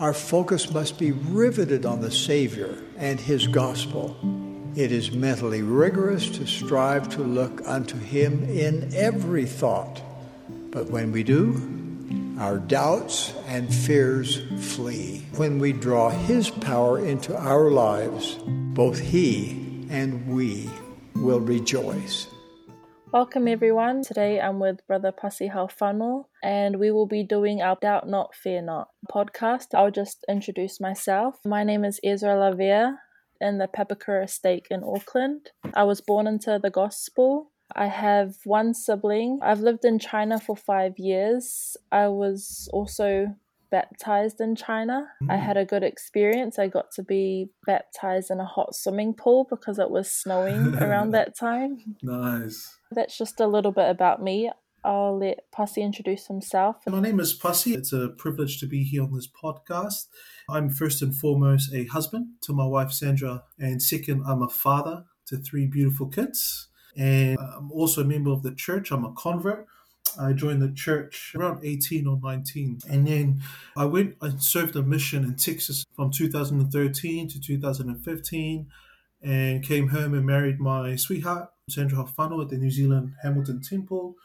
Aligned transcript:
Our 0.00 0.14
focus 0.14 0.72
must 0.72 0.98
be 0.98 1.12
riveted 1.12 1.84
on 1.84 2.00
the 2.00 2.10
Savior 2.10 2.74
and 2.96 3.20
His 3.20 3.46
gospel. 3.46 4.16
It 4.74 4.92
is 4.92 5.12
mentally 5.12 5.60
rigorous 5.60 6.30
to 6.38 6.46
strive 6.46 7.10
to 7.10 7.20
look 7.22 7.60
unto 7.66 7.98
Him 7.98 8.44
in 8.44 8.94
every 8.94 9.44
thought. 9.44 10.00
But 10.70 10.88
when 10.88 11.12
we 11.12 11.22
do, 11.22 12.34
our 12.38 12.56
doubts 12.56 13.34
and 13.46 13.72
fears 13.74 14.40
flee. 14.74 15.26
When 15.36 15.58
we 15.58 15.74
draw 15.74 16.08
His 16.08 16.48
power 16.48 16.98
into 16.98 17.36
our 17.36 17.70
lives, 17.70 18.38
both 18.46 18.98
He 18.98 19.86
and 19.90 20.34
we 20.34 20.70
will 21.14 21.40
rejoice. 21.40 22.26
Welcome 23.12 23.48
everyone. 23.48 24.02
Today 24.02 24.40
I'm 24.40 24.60
with 24.60 24.86
Brother 24.86 25.12
Pasi 25.12 25.48
Halfano 25.48 26.26
and 26.42 26.78
we 26.78 26.90
will 26.90 27.06
be 27.06 27.24
doing 27.24 27.60
our 27.60 27.76
Doubt 27.80 28.08
Not, 28.08 28.34
Fear 28.34 28.62
Not 28.62 28.88
podcast. 29.12 29.74
I'll 29.74 29.90
just 29.90 30.24
introduce 30.28 30.80
myself. 30.80 31.36
My 31.44 31.64
name 31.64 31.84
is 31.84 32.00
Ezrah 32.04 32.36
Lavia 32.36 32.96
in 33.40 33.58
the 33.58 33.66
Papakura 33.66 34.28
Stake 34.28 34.66
in 34.70 34.84
Auckland. 34.84 35.50
I 35.74 35.84
was 35.84 36.00
born 36.00 36.26
into 36.26 36.58
the 36.62 36.70
gospel 36.70 37.50
I 37.74 37.86
have 37.86 38.36
one 38.44 38.74
sibling. 38.74 39.38
I've 39.42 39.60
lived 39.60 39.84
in 39.84 39.98
China 39.98 40.38
for 40.40 40.56
five 40.56 40.98
years. 40.98 41.76
I 41.92 42.08
was 42.08 42.68
also 42.72 43.36
baptized 43.70 44.40
in 44.40 44.56
China. 44.56 45.06
Mm. 45.22 45.32
I 45.32 45.36
had 45.36 45.56
a 45.56 45.64
good 45.64 45.82
experience. 45.84 46.58
I 46.58 46.66
got 46.66 46.90
to 46.92 47.02
be 47.02 47.50
baptized 47.66 48.30
in 48.30 48.40
a 48.40 48.44
hot 48.44 48.74
swimming 48.74 49.14
pool 49.14 49.46
because 49.48 49.78
it 49.78 49.90
was 49.90 50.10
snowing 50.10 50.74
around 50.80 51.12
that 51.12 51.36
time. 51.36 51.96
Nice. 52.02 52.76
That's 52.92 53.16
just 53.16 53.40
a 53.40 53.46
little 53.46 53.72
bit 53.72 53.88
about 53.88 54.22
me. 54.22 54.50
I'll 54.82 55.18
let 55.18 55.50
Pasi 55.52 55.82
introduce 55.82 56.26
himself. 56.26 56.76
My 56.88 57.00
name 57.00 57.20
is 57.20 57.34
Pasi. 57.34 57.74
It's 57.74 57.92
a 57.92 58.08
privilege 58.08 58.58
to 58.60 58.66
be 58.66 58.82
here 58.82 59.02
on 59.02 59.14
this 59.14 59.28
podcast. 59.28 60.06
I'm 60.48 60.70
first 60.70 61.02
and 61.02 61.14
foremost 61.14 61.72
a 61.72 61.84
husband 61.84 62.28
to 62.42 62.52
my 62.52 62.64
wife 62.64 62.90
Sandra, 62.90 63.44
and 63.58 63.82
second, 63.82 64.24
I'm 64.26 64.42
a 64.42 64.48
father 64.48 65.04
to 65.26 65.36
three 65.36 65.66
beautiful 65.66 66.06
kids. 66.06 66.68
And 66.96 67.38
I'm 67.38 67.70
also 67.70 68.00
a 68.00 68.04
member 68.04 68.30
of 68.30 68.42
the 68.42 68.54
church. 68.54 68.90
I'm 68.90 69.04
a 69.04 69.12
convert. 69.12 69.66
I 70.18 70.32
joined 70.32 70.60
the 70.60 70.72
church 70.72 71.32
around 71.36 71.64
18 71.64 72.06
or 72.06 72.18
19. 72.20 72.80
And 72.88 73.06
then 73.06 73.42
I 73.76 73.84
went 73.84 74.16
and 74.20 74.42
served 74.42 74.74
a 74.74 74.82
mission 74.82 75.22
in 75.22 75.36
Texas 75.36 75.84
from 75.94 76.10
2013 76.10 77.28
to 77.28 77.40
2015 77.40 78.66
and 79.22 79.62
came 79.62 79.88
home 79.88 80.14
and 80.14 80.26
married 80.26 80.58
my 80.58 80.96
sweetheart, 80.96 81.50
Sandra 81.70 81.98
Halfano, 81.98 82.42
at 82.42 82.48
the 82.48 82.56
New 82.56 82.70
Zealand 82.70 83.14
Hamilton 83.22 83.60
Temple. 83.60 84.16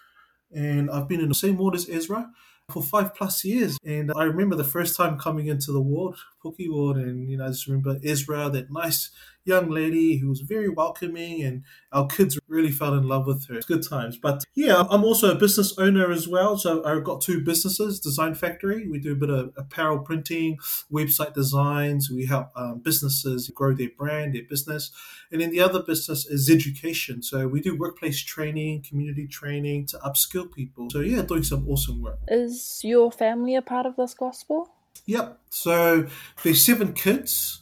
And 0.53 0.89
I've 0.89 1.07
been 1.07 1.21
in 1.21 1.29
the 1.29 1.35
same 1.35 1.57
ward 1.57 1.75
as 1.75 1.85
Ezrah 1.87 2.29
for 2.71 2.81
five 2.81 3.13
plus 3.13 3.43
years. 3.43 3.77
And 3.85 4.11
I 4.15 4.23
remember 4.23 4.55
the 4.55 4.63
first 4.63 4.97
time 4.97 5.17
coming 5.17 5.47
into 5.47 5.71
the 5.71 5.81
ward, 5.81 6.15
Pookie 6.43 6.69
ward, 6.69 6.97
and 6.97 7.29
you 7.29 7.37
know, 7.37 7.45
I 7.45 7.49
just 7.49 7.67
remember 7.67 7.99
Ezrah, 7.99 8.51
that 8.53 8.71
nice 8.71 9.11
young 9.45 9.69
lady 9.69 10.17
who 10.17 10.27
was 10.27 10.41
very 10.41 10.67
welcoming, 10.67 11.43
and 11.43 11.63
our 11.91 12.07
kids 12.07 12.37
really 12.47 12.71
fell 12.71 12.93
in 12.93 13.07
love 13.07 13.25
with 13.27 13.47
her. 13.47 13.55
It's 13.55 13.65
good 13.65 13.87
times. 13.87 14.17
But 14.17 14.43
yeah, 14.55 14.83
I'm 14.89 15.03
also 15.03 15.31
a 15.31 15.35
business 15.35 15.77
owner 15.77 16.11
as 16.11 16.27
well. 16.27 16.57
So 16.57 16.83
I've 16.83 17.03
got 17.03 17.21
two 17.21 17.41
businesses 17.41 17.99
Design 17.99 18.35
Factory. 18.35 18.87
We 18.87 18.99
do 18.99 19.13
a 19.13 19.15
bit 19.15 19.29
of 19.29 19.53
apparel 19.55 19.99
printing, 19.99 20.57
website 20.91 21.33
designs. 21.33 22.09
We 22.09 22.25
help 22.25 22.49
um, 22.55 22.79
businesses 22.79 23.49
grow 23.49 23.73
their 23.73 23.91
brand, 23.97 24.35
their 24.35 24.43
business. 24.43 24.91
And 25.31 25.41
then 25.41 25.51
the 25.51 25.61
other 25.61 25.81
business 25.81 26.25
is 26.25 26.49
education. 26.49 27.21
So 27.21 27.47
we 27.47 27.61
do 27.61 27.77
workplace 27.77 28.21
training, 28.21 28.83
community 28.87 29.27
training 29.27 29.87
to 29.87 29.97
upskill 29.99 30.51
people. 30.51 30.89
So 30.89 30.99
yeah, 30.99 31.21
doing 31.21 31.43
some 31.43 31.67
awesome 31.69 32.01
work. 32.01 32.19
Is 32.27 32.81
your 32.83 33.11
family 33.11 33.55
a 33.55 33.61
part 33.61 33.85
of 33.85 33.95
this 33.95 34.13
gospel? 34.13 34.69
Yep. 35.05 35.39
So 35.49 36.07
there's 36.43 36.65
seven 36.65 36.93
kids 36.93 37.61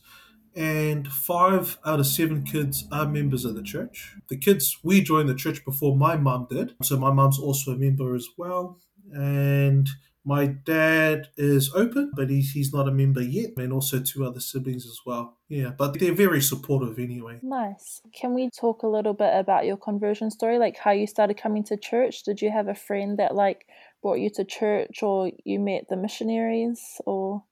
and 0.56 1.08
five 1.08 1.78
out 1.86 2.00
of 2.00 2.08
seven 2.08 2.44
kids 2.44 2.86
are 2.92 3.08
members 3.08 3.46
of 3.46 3.56
the 3.56 3.64
church. 3.64 4.16
The 4.28 4.38
kids, 4.38 4.78
we 4.84 5.02
joined 5.02 5.30
the 5.30 5.36
church 5.36 5.64
before 5.66 5.96
my 5.96 6.16
mum 6.16 6.48
did. 6.50 6.76
So 6.84 6.98
my 6.98 7.12
mum's 7.12 7.40
also 7.40 7.72
a 7.72 7.78
member 7.78 8.16
as 8.16 8.28
well. 8.38 8.80
And 9.12 9.90
my 10.26 10.46
dad 10.46 11.28
is 11.36 11.74
open, 11.74 12.12
but 12.16 12.30
he's, 12.30 12.52
he's 12.52 12.74
not 12.74 12.88
a 12.88 12.92
member 12.92 13.22
yet. 13.22 13.52
And 13.58 13.74
also 13.74 14.00
two 14.00 14.26
other 14.26 14.40
siblings 14.40 14.86
as 14.86 15.00
well. 15.06 15.38
Yeah, 15.50 15.72
but 15.78 16.00
they're 16.00 16.14
very 16.14 16.42
supportive 16.42 16.98
anyway. 17.00 17.40
Nice. 17.42 18.02
Can 18.14 18.34
we 18.34 18.50
talk 18.50 18.84
a 18.84 18.88
little 18.88 19.14
bit 19.14 19.34
about 19.36 19.66
your 19.66 19.78
conversion 19.78 20.32
story? 20.32 20.60
Like 20.60 20.78
how 20.78 20.92
you 20.92 21.08
started 21.08 21.38
coming 21.38 21.64
to 21.66 21.78
church? 21.78 22.24
Did 22.24 22.42
you 22.42 22.52
have 22.52 22.68
a 22.68 22.76
friend 22.76 23.18
that 23.20 23.36
like 23.36 23.66
brought 24.02 24.20
you 24.20 24.30
to 24.36 24.46
church 24.46 25.02
or 25.02 25.32
you 25.44 25.60
met 25.60 25.86
the 25.90 25.98
missionaries 25.98 27.02
or 27.06 27.44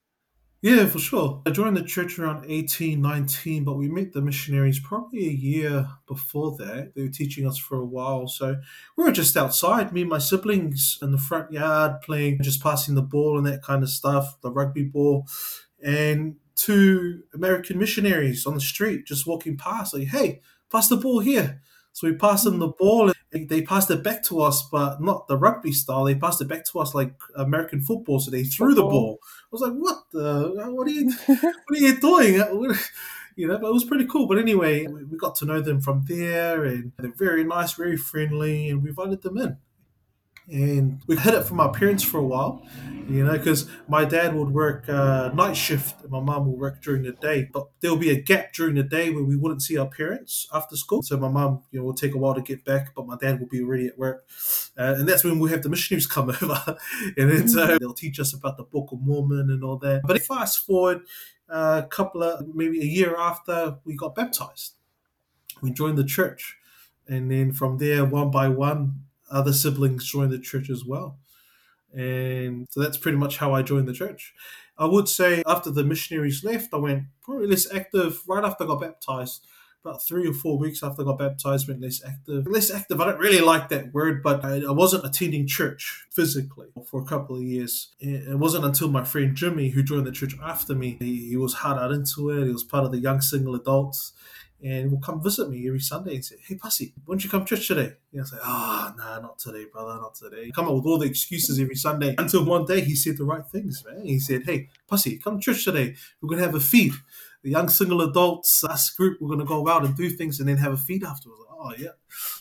yeah, 0.62 0.86
for 0.86 1.00
sure. 1.00 1.42
I 1.46 1.50
joined 1.50 1.76
the 1.76 1.84
church 1.84 2.20
around 2.20 2.46
eighteen, 2.48 3.02
nineteen, 3.02 3.64
but 3.64 3.78
we 3.78 3.90
met 3.90 4.14
the 4.14 4.22
missionaries 4.22 4.80
probably 4.80 5.28
a 5.28 5.32
year 5.32 5.88
before 6.08 6.56
that. 6.58 6.94
They 6.96 7.02
were 7.02 7.10
teaching 7.10 7.48
us 7.48 7.58
for 7.58 7.78
a 7.78 7.86
while. 7.86 8.28
So 8.28 8.58
we 8.96 9.04
were 9.04 9.12
just 9.12 9.36
outside, 9.36 9.92
me 9.92 10.02
and 10.02 10.10
my 10.10 10.20
siblings 10.20 11.00
in 11.02 11.12
the 11.12 11.18
front 11.18 11.52
yard 11.52 12.02
playing, 12.02 12.40
just 12.42 12.62
passing 12.62 12.96
the 12.96 13.02
ball 13.02 13.38
and 13.38 13.48
that 13.48 13.64
kind 13.64 13.82
of 13.82 13.90
stuff, 13.90 14.40
the 14.42 14.52
rugby 14.52 14.84
ball. 14.84 15.28
And 15.84 16.36
two 16.56 17.24
American 17.34 17.80
missionaries 17.80 18.46
on 18.46 18.54
the 18.54 18.62
street 18.62 19.08
just 19.08 19.26
walking 19.26 19.58
past, 19.58 19.96
like, 19.96 20.10
hey, 20.10 20.42
pass 20.72 20.90
the 20.90 20.98
ball 20.98 21.20
here. 21.20 21.62
So 21.94 22.08
we 22.08 22.16
passed 22.16 22.44
them 22.44 22.60
the 22.60 22.68
ball 22.68 23.12
and 23.34 23.48
they 23.50 23.62
passed 23.62 23.90
it 23.92 24.04
back 24.04 24.24
to 24.24 24.42
us, 24.42 24.62
but 24.64 25.02
not 25.02 25.28
the 25.28 25.38
rugby 25.38 25.72
style. 25.72 26.04
They 26.04 26.16
passed 26.16 26.42
it 26.42 26.48
back 26.48 26.66
to 26.66 26.80
us 26.80 26.94
like 26.94 27.14
American 27.36 27.82
football. 27.82 28.20
So 28.20 28.32
they 28.32 28.44
threw 28.44 28.76
football. 28.76 28.90
the 28.90 28.92
ball. 28.92 29.20
I 29.24 29.48
was 29.52 29.62
like, 29.62 29.74
what 29.74 30.04
the, 30.12 30.72
what 30.72 30.88
are 30.88 30.92
you, 30.92 31.12
what 31.28 31.50
are 31.72 31.76
you 31.76 32.00
doing? 32.00 32.76
You 33.38 33.48
know, 33.48 33.58
but 33.58 33.70
it 33.70 33.74
was 33.74 33.86
pretty 33.86 34.06
cool. 34.06 34.28
But 34.28 34.40
anyway, 34.40 34.86
we 34.88 35.18
got 35.18 35.36
to 35.36 35.46
know 35.46 35.62
them 35.62 35.80
from 35.80 36.04
there 36.06 36.66
and 36.66 36.92
they're 36.98 37.14
very 37.16 37.46
nice, 37.46 37.72
very 37.74 37.96
friendly, 37.96 38.70
and 38.70 38.84
we 38.84 38.90
invited 38.90 39.22
them 39.22 39.38
in 39.38 39.58
and 40.52 41.02
we 41.08 41.16
hid 41.16 41.34
it 41.34 41.46
from 41.46 41.62
our 41.62 41.72
parents 41.72 42.04
for 42.04 42.18
a 42.18 42.24
while, 42.24 42.62
you 43.10 43.24
know, 43.24 43.38
because 43.38 43.70
my 43.88 44.04
dad 44.04 44.36
would 44.36 44.50
work 44.50 44.88
uh, 44.90 45.32
night 45.34 45.56
shift 45.56 46.02
and 46.02 46.12
my 46.12 46.20
mum 46.20 46.46
would 46.52 46.60
work 46.60 46.82
during 46.82 47.04
the 47.04 47.14
day. 47.14 47.48
But 47.52 47.70
there'll 47.80 47.96
be 47.96 48.10
a 48.10 48.22
gap 48.22 48.54
during 48.54 48.76
the 48.76 48.84
day 48.84 49.12
where 49.12 49.24
we 49.24 49.38
wouldn't 49.38 49.62
see 49.62 49.78
our 49.78 49.88
parents 49.88 50.48
after 50.54 50.76
school. 50.76 51.04
So 51.04 51.18
my 51.18 51.30
mum, 51.30 51.64
you 51.72 51.80
know, 51.80 51.86
will 51.86 51.94
take 51.94 52.14
a 52.14 52.18
while 52.18 52.36
to 52.36 52.42
get 52.42 52.66
back, 52.66 52.94
but 52.94 53.08
my 53.08 53.16
dad 53.16 53.40
will 53.40 53.48
be 53.48 53.62
already 53.62 53.88
at 53.88 53.98
work, 53.98 54.26
uh, 54.78 54.96
and 54.98 55.08
that's 55.08 55.24
when 55.24 55.40
we 55.40 55.50
have 55.52 55.64
the 55.64 55.70
missionaries 55.70 56.08
come 56.08 56.30
over, 56.42 56.78
and 57.18 57.32
then 57.32 57.48
so 57.48 57.78
they'll 57.78 57.94
teach 57.94 58.20
us 58.20 58.34
about 58.34 58.58
the 58.58 58.64
Book 58.64 58.92
of 58.92 59.02
Mormon 59.02 59.50
and 59.50 59.64
all 59.64 59.78
that. 59.78 60.02
But 60.04 60.22
fast 60.22 60.60
forward 60.66 61.02
uh, 61.50 61.82
a 61.86 61.88
couple 61.88 62.24
of 62.24 62.54
maybe 62.54 62.82
a 62.82 62.86
year 62.86 63.16
after 63.18 63.78
we 63.86 63.96
got 63.96 64.16
baptized, 64.16 64.74
we 65.62 65.72
joined 65.72 65.98
the 65.98 66.04
church, 66.04 66.58
and 67.08 67.32
then 67.32 67.54
from 67.54 67.78
there, 67.78 68.04
one 68.04 68.32
by 68.32 68.50
one 68.50 69.06
other 69.32 69.54
siblings 69.54 70.06
joined 70.06 70.32
the 70.32 70.40
church 70.40 70.70
as 70.70 70.84
well. 70.86 71.18
And 71.94 72.68
so 72.70 72.80
that's 72.80 72.98
pretty 72.98 73.18
much 73.18 73.38
how 73.38 73.54
I 73.54 73.62
joined 73.64 73.88
the 73.88 73.94
church. 73.94 74.34
I 74.78 74.86
would 74.86 75.10
say 75.10 75.44
after 75.46 75.70
the 75.70 75.84
missionaries 75.84 76.44
left, 76.44 76.70
I 76.74 76.78
went 76.78 77.04
probably 77.22 77.48
less 77.48 77.72
active 77.74 78.22
right 78.28 78.44
after 78.44 78.64
I 78.64 78.68
got 78.68 78.82
baptized. 78.82 79.46
About 79.84 80.04
three 80.04 80.28
or 80.28 80.34
four 80.34 80.60
weeks 80.60 80.84
after 80.84 81.02
I 81.02 81.06
got 81.06 81.18
baptized, 81.18 81.68
went 81.68 81.82
less 81.82 82.02
active. 82.08 82.46
Less 82.46 82.70
active, 82.72 83.02
I 83.02 83.06
don't 83.06 83.20
really 83.20 83.42
like 83.42 83.70
that 83.70 83.92
word, 83.92 84.22
but 84.22 84.46
I, 84.46 84.62
I 84.62 84.72
wasn't 84.72 85.06
attending 85.06 85.48
church 85.48 86.06
physically 86.12 86.68
for 86.86 87.02
a 87.02 87.06
couple 87.06 87.36
of 87.36 87.42
years. 87.42 87.90
It 88.00 88.38
wasn't 88.38 88.66
until 88.66 88.92
my 88.92 89.04
friend 89.04 89.36
Jimmy, 89.36 89.70
who 89.70 89.82
joined 89.82 90.06
the 90.06 90.12
church 90.12 90.36
after 90.42 90.76
me, 90.76 90.98
he, 91.00 91.30
he 91.30 91.36
was 91.36 91.56
hard 91.56 91.80
out 91.80 91.92
into 91.92 92.30
it. 92.30 92.46
He 92.46 92.54
was 92.54 92.64
part 92.64 92.86
of 92.86 92.92
the 92.92 93.00
young 93.00 93.22
single 93.22 93.56
adults 93.56 94.14
and 94.64 94.92
will 94.92 95.00
come 95.00 95.22
visit 95.22 95.50
me 95.50 95.68
every 95.68 95.80
Sunday 95.80 96.16
and 96.16 96.26
say, 96.26 96.36
Hey, 96.46 96.56
Pasi, 96.56 96.94
why 97.06 97.14
don't 97.14 97.24
you 97.24 97.30
come 97.30 97.46
to 97.46 97.56
church 97.56 97.68
today? 97.68 97.94
And 98.14 98.22
I 98.22 98.26
say, 98.26 98.38
Ah, 98.42 98.94
nah, 98.98 99.20
not 99.20 99.40
today, 99.40 99.66
brother, 99.72 99.96
not 99.96 100.16
today. 100.16 100.52
Come 100.54 100.68
up 100.68 100.76
with 100.76 100.86
all 100.86 100.98
the 100.98 101.08
excuses 101.08 101.60
every 101.60 101.76
Sunday 101.76 102.16
until 102.18 102.46
one 102.46 102.66
day 102.66 102.82
he 102.82 102.96
said 102.96 103.18
the 103.18 103.24
right 103.24 103.46
things, 103.46 103.84
man. 103.86 104.06
He 104.06 104.20
said, 104.20 104.44
Hey, 104.46 104.70
Pasi, 104.90 105.18
come 105.18 105.40
to 105.40 105.44
church 105.44 105.66
today. 105.66 105.96
We're 106.22 106.36
to 106.38 106.46
have 106.46 106.56
a 106.56 106.60
feed. 106.60 106.94
The 107.44 107.50
young 107.50 107.70
single 107.70 108.02
adults, 108.02 108.64
us 108.64 108.92
group, 108.92 109.18
we're 109.20 109.36
to 109.36 109.46
go 109.46 109.68
out 109.68 109.84
and 109.84 109.98
do 109.98 110.10
things 110.10 110.40
and 110.40 110.48
then 110.48 110.58
have 110.58 110.74
a 110.74 110.78
feed 110.78 111.04
afterwards. 111.04 111.42
Oh, 111.64 111.74
yeah. 111.78 111.90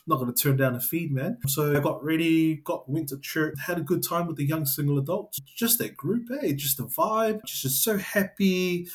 Not 0.07 0.19
going 0.19 0.33
to 0.33 0.43
turn 0.43 0.57
down 0.57 0.75
a 0.75 0.81
feed, 0.81 1.13
man. 1.13 1.39
So 1.47 1.77
I 1.77 1.81
got 1.81 2.03
ready, 2.03 2.57
got 2.57 2.89
went 2.89 3.11
to 3.11 3.19
church, 3.19 3.55
had 3.67 3.79
a 3.79 3.83
good 3.83 4.03
time 4.03 4.27
with 4.27 4.37
the 4.37 4.47
young 4.47 4.65
single 4.65 4.99
adults. 4.99 5.39
Just 5.41 5.79
that 5.79 5.97
group, 5.97 6.29
hey, 6.41 6.55
just 6.55 6.79
the 6.79 6.85
vibe, 6.85 7.45
just 7.45 7.85
so 7.85 7.99
happy 7.99 8.89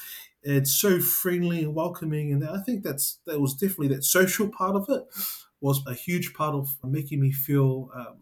it's 0.45 0.73
so 0.73 0.99
friendly 0.99 1.63
and 1.63 1.75
welcoming, 1.75 2.31
and 2.33 2.47
I 2.47 2.61
think 2.61 2.83
that's 2.83 3.19
that 3.25 3.41
was 3.41 3.53
definitely 3.55 3.89
that 3.89 4.03
social 4.05 4.49
part 4.49 4.75
of 4.75 4.85
it 4.89 5.03
was 5.61 5.81
a 5.87 5.93
huge 5.93 6.33
part 6.33 6.55
of 6.55 6.69
making 6.83 7.21
me 7.21 7.31
feel 7.31 7.89
um, 7.95 8.21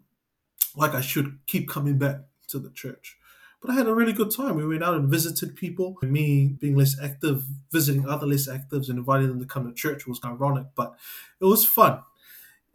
like 0.75 0.93
I 0.93 1.01
should 1.01 1.39
keep 1.47 1.69
coming 1.69 1.97
back 1.97 2.17
to 2.49 2.59
the 2.59 2.71
church. 2.71 3.17
But 3.61 3.71
I 3.71 3.75
had 3.75 3.87
a 3.87 3.95
really 3.95 4.13
good 4.13 4.31
time. 4.31 4.55
We 4.55 4.67
went 4.67 4.83
out 4.83 4.95
and 4.95 5.09
visited 5.09 5.55
people. 5.55 5.97
Me 6.01 6.47
being 6.59 6.75
less 6.75 6.99
active, 7.01 7.43
visiting 7.71 8.07
other 8.07 8.27
less 8.27 8.47
actives, 8.47 8.89
and 8.89 8.99
inviting 8.99 9.27
them 9.29 9.39
to 9.39 9.45
come 9.45 9.67
to 9.67 9.73
church 9.73 10.05
was 10.05 10.19
ironic, 10.25 10.67
but 10.75 10.95
it 11.41 11.45
was 11.45 11.65
fun. 11.65 12.01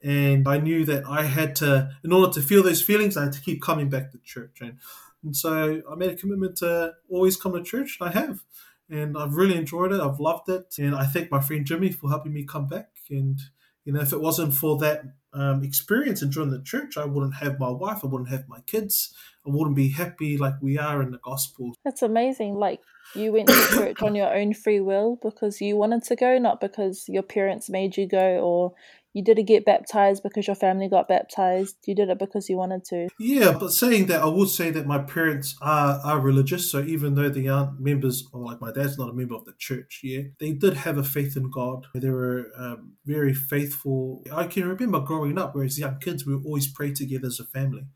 And 0.02 0.46
I 0.46 0.58
knew 0.58 0.84
that 0.84 1.04
I 1.06 1.24
had 1.24 1.56
to, 1.56 1.90
in 2.04 2.12
order 2.12 2.32
to 2.32 2.42
feel 2.42 2.62
those 2.62 2.82
feelings, 2.82 3.16
I 3.16 3.24
had 3.24 3.32
to 3.32 3.40
keep 3.40 3.60
coming 3.62 3.88
back 3.88 4.12
to 4.12 4.18
church. 4.18 4.58
And 4.60 4.78
And 5.24 5.36
so 5.36 5.82
I 5.90 5.94
made 5.96 6.10
a 6.12 6.16
commitment 6.16 6.56
to 6.58 6.94
always 7.10 7.36
come 7.36 7.52
to 7.54 7.62
church, 7.62 7.98
and 8.00 8.08
I 8.08 8.12
have. 8.12 8.44
And 8.90 9.16
I've 9.16 9.34
really 9.34 9.56
enjoyed 9.56 9.92
it. 9.92 10.00
I've 10.00 10.20
loved 10.20 10.48
it. 10.48 10.74
And 10.78 10.94
I 10.94 11.04
thank 11.04 11.30
my 11.30 11.40
friend 11.40 11.64
Jimmy 11.64 11.92
for 11.92 12.08
helping 12.08 12.32
me 12.32 12.44
come 12.44 12.66
back. 12.66 12.88
And, 13.10 13.38
you 13.84 13.92
know, 13.92 14.00
if 14.00 14.12
it 14.12 14.20
wasn't 14.20 14.54
for 14.54 14.78
that 14.78 15.02
um, 15.32 15.62
experience 15.62 16.22
and 16.22 16.32
joining 16.32 16.52
the 16.52 16.62
church, 16.62 16.96
I 16.96 17.04
wouldn't 17.04 17.36
have 17.36 17.58
my 17.58 17.68
wife, 17.68 18.00
I 18.02 18.06
wouldn't 18.06 18.30
have 18.30 18.48
my 18.48 18.60
kids, 18.66 19.14
I 19.46 19.50
wouldn't 19.50 19.76
be 19.76 19.90
happy 19.90 20.36
like 20.38 20.54
we 20.60 20.78
are 20.78 21.02
in 21.02 21.10
the 21.10 21.18
gospel. 21.18 21.74
That's 21.84 22.02
amazing. 22.02 22.54
Like 22.54 22.80
you 23.14 23.32
went 23.32 23.48
to 23.48 23.68
church 23.70 24.02
on 24.02 24.14
your 24.14 24.34
own 24.34 24.54
free 24.54 24.80
will 24.80 25.18
because 25.22 25.60
you 25.60 25.76
wanted 25.76 26.04
to 26.04 26.16
go, 26.16 26.38
not 26.38 26.60
because 26.60 27.04
your 27.08 27.22
parents 27.22 27.68
made 27.68 27.96
you 27.96 28.06
go 28.06 28.40
or 28.40 28.72
you 29.14 29.24
didn't 29.24 29.46
get 29.46 29.64
baptized 29.64 30.22
because 30.22 30.46
your 30.46 30.56
family 30.56 30.88
got 30.88 31.08
baptized. 31.08 31.76
You 31.86 31.94
did 31.94 32.08
it 32.08 32.18
because 32.18 32.48
you 32.48 32.56
wanted 32.56 32.84
to. 32.86 33.08
Yeah, 33.18 33.52
but 33.58 33.72
saying 33.72 34.06
that, 34.06 34.22
I 34.22 34.26
would 34.26 34.48
say 34.48 34.70
that 34.70 34.86
my 34.86 34.98
parents 34.98 35.56
are, 35.60 36.00
are 36.04 36.20
religious. 36.20 36.70
So 36.70 36.80
even 36.82 37.14
though 37.14 37.28
they 37.28 37.48
aren't 37.48 37.80
members, 37.80 38.28
or 38.32 38.44
like 38.44 38.60
my 38.60 38.72
dad's 38.72 38.98
not 38.98 39.10
a 39.10 39.14
member 39.14 39.34
of 39.34 39.44
the 39.44 39.54
church, 39.58 40.00
yeah, 40.02 40.22
they 40.38 40.52
did 40.52 40.74
have 40.74 40.98
a 40.98 41.04
faith 41.04 41.36
in 41.36 41.50
God. 41.50 41.86
They 41.94 42.10
were 42.10 42.46
um, 42.56 42.92
very 43.04 43.34
faithful. 43.34 44.22
I 44.32 44.46
can 44.46 44.68
remember 44.68 45.00
growing 45.00 45.38
up, 45.38 45.54
whereas 45.54 45.78
young 45.78 45.98
kids, 45.98 46.26
we 46.26 46.34
always 46.34 46.70
pray 46.70 46.92
together 46.92 47.26
as 47.28 47.40
a 47.40 47.44
family 47.44 47.86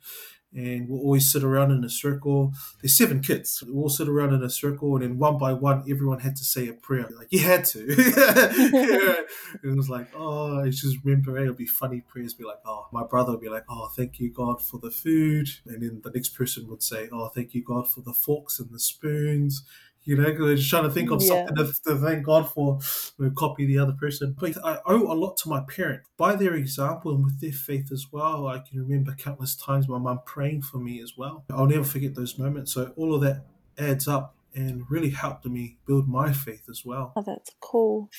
and 0.55 0.89
we'll 0.89 1.01
always 1.01 1.31
sit 1.31 1.43
around 1.43 1.71
in 1.71 1.85
a 1.85 1.89
circle. 1.89 2.53
There's 2.81 2.97
seven 2.97 3.21
kids. 3.21 3.63
We'll 3.67 3.85
all 3.85 3.89
sit 3.89 4.09
around 4.09 4.35
in 4.35 4.43
a 4.43 4.51
circle, 4.51 4.95
and 4.97 5.03
then 5.03 5.19
one 5.19 5.39
by 5.39 5.53
one, 5.53 5.85
everyone 5.91 6.21
had 6.21 6.37
to 6.37 6.45
say 6.45 6.69
a 6.69 6.73
prayer. 6.73 7.09
Like 7.17 7.29
you 7.31 7.41
had 7.41 7.65
to. 7.67 7.85
it 7.89 9.77
was 9.77 9.89
like, 9.89 10.09
oh, 10.15 10.61
I 10.61 10.71
just 10.71 10.99
remember 11.05 11.39
it'll 11.39 11.55
be 11.55 11.67
funny 11.67 12.01
prayers. 12.01 12.35
Be 12.35 12.45
like, 12.45 12.61
oh, 12.67 12.87
my 12.93 13.05
brother 13.05 13.33
would 13.33 13.41
be 13.41 13.49
like, 13.49 13.65
oh, 13.69 13.91
thank 13.97 14.21
you 14.21 14.31
God 14.31 14.63
for 14.63 14.79
the 14.79 14.91
food, 14.91 15.49
and 15.67 15.83
then 15.83 16.01
the 16.03 16.11
next 16.11 16.31
person 16.31 16.69
would 16.69 16.83
say, 16.83 17.09
oh, 17.13 17.29
thank 17.29 17.55
you 17.55 17.63
God 17.63 17.91
for 17.91 18.01
the 18.01 18.13
forks 18.13 18.59
and 18.59 18.71
the 18.71 18.81
spoons. 18.81 19.65
You 20.05 20.17
know, 20.17 20.35
we're 20.39 20.57
just 20.57 20.69
trying 20.69 20.85
to 20.85 20.91
think 20.91 21.11
of 21.11 21.23
yeah. 21.23 21.29
something 21.29 21.57
to, 21.57 21.73
to, 21.87 21.97
thank 21.97 22.25
God 22.25 22.51
for. 22.51 22.81
We 23.19 23.31
copy 23.31 23.67
the 23.67 23.79
other 23.79 23.93
person. 23.93 24.35
But 24.39 24.57
I 24.65 24.79
owe 24.87 25.13
a 25.13 25.15
lot 25.15 25.37
to 25.39 25.49
my 25.49 25.61
parent 25.61 26.03
by 26.17 26.35
their 26.35 26.55
example 26.55 27.15
and 27.15 27.25
with 27.25 27.41
their 27.41 27.53
faith 27.53 27.93
as 27.93 28.07
well. 28.11 28.49
I 28.49 28.59
can 28.59 28.81
remember 28.81 29.15
countless 29.15 29.55
times 29.55 29.89
my 29.89 29.99
mum 29.99 30.21
praying 30.27 30.63
for 30.63 30.79
me 30.79 31.01
as 31.01 31.17
well. 31.17 31.45
I'll 31.51 31.67
never 31.67 31.85
forget 31.85 32.15
those 32.15 32.39
moments. 32.39 32.73
So 32.73 32.93
all 32.97 33.15
of 33.15 33.21
that 33.23 33.45
adds 33.79 34.09
up 34.09 34.35
and 34.55 34.85
really 34.91 35.11
helped 35.11 35.47
me 35.47 35.79
build 35.87 36.09
my 36.09 36.33
faith 36.33 36.69
as 36.69 36.85
well. 36.85 37.13
Oh, 37.17 37.23
that's 37.23 37.51
cool. 37.61 38.11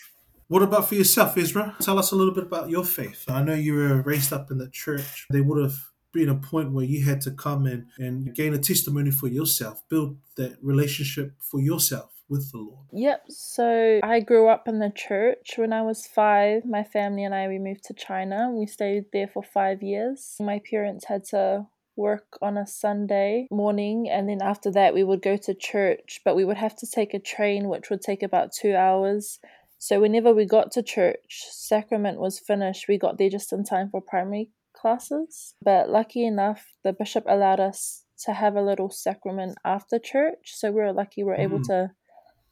What 0.48 0.62
about 0.62 0.88
for 0.88 0.96
yourself, 0.96 1.36
Ezrah? 1.36 1.78
Tell 1.80 1.98
us 1.98 2.12
a 2.12 2.16
little 2.16 2.34
bit 2.34 2.44
about 2.44 2.70
your 2.70 2.84
faith. 2.84 3.26
I 3.28 3.44
know 3.44 3.54
you 3.54 3.76
were 3.76 4.02
raised 4.02 4.34
up 4.34 4.52
in 4.52 4.58
the 4.58 4.70
church. 4.70 5.26
They 5.32 5.42
would 5.42 5.62
have 5.64 5.76
been 6.14 6.30
a 6.30 6.36
point 6.36 6.72
where 6.72 6.86
you 6.86 7.04
had 7.04 7.20
to 7.22 7.32
come 7.32 7.68
in 7.68 7.88
and 7.98 8.34
gain 8.34 8.54
a 8.54 8.58
testimony 8.58 9.12
for 9.12 9.28
yourself, 9.28 9.82
build 9.90 10.18
that 10.38 10.58
relationship 10.62 11.34
for 11.40 11.60
yourself 11.60 12.12
with 12.30 12.52
the 12.52 12.60
Lord. 12.60 12.86
Yep. 12.94 13.24
So 13.30 14.00
I 14.02 14.22
grew 14.22 14.48
up 14.48 14.68
in 14.68 14.80
the 14.80 14.92
church 14.96 15.56
when 15.58 15.74
I 15.74 15.82
was 15.82 16.08
five. 16.08 16.66
My 16.66 16.84
family 16.84 17.24
and 17.24 17.36
I 17.36 17.48
we 17.48 17.60
moved 17.60 17.84
to 17.86 17.94
China. 17.94 18.50
We 18.52 18.66
stayed 18.66 19.06
there 19.12 19.28
for 19.28 19.44
five 19.44 19.84
years. 19.84 20.38
My 20.40 20.62
parents 20.70 21.06
had 21.06 21.26
to 21.26 21.68
work 21.96 22.38
on 22.42 22.58
a 22.58 22.66
Sunday 22.66 23.48
morning 23.52 24.10
and 24.10 24.28
then 24.28 24.42
after 24.42 24.72
that 24.72 24.96
we 24.96 25.04
would 25.04 25.22
go 25.22 25.38
to 25.38 25.54
church, 25.54 26.22
but 26.26 26.36
we 26.36 26.46
would 26.46 26.58
have 26.58 26.76
to 26.78 26.88
take 26.88 27.14
a 27.14 27.20
train 27.20 27.70
which 27.70 27.90
would 27.90 28.02
take 28.02 28.24
about 28.24 28.52
2 28.52 28.76
hours. 28.76 29.40
So 29.78 30.00
whenever 30.00 30.34
we 30.34 30.46
got 30.46 30.72
to 30.72 30.82
church, 30.82 31.46
sacrament 31.52 32.20
was 32.20 32.40
finished. 32.40 32.88
We 32.88 32.98
got 32.98 33.18
there 33.18 33.30
just 33.30 33.54
in 33.54 33.64
time 33.64 33.90
for 33.92 34.02
primary 34.02 34.50
classes. 34.84 35.56
But 35.64 35.90
lucky 35.90 36.28
enough, 36.28 36.64
the 36.84 36.94
bishop 36.94 37.24
allowed 37.28 37.60
us 37.60 38.04
to 38.26 38.34
have 38.34 38.56
a 38.56 38.62
little 38.62 38.92
sacrament 38.92 39.58
after 39.66 39.98
church. 39.98 40.54
So 40.54 40.70
we 40.70 40.82
were 40.82 40.94
lucky 40.94 41.24
we 41.24 41.32
were 41.32 41.38
mm. 41.38 41.44
able 41.44 41.64
to 41.64 41.90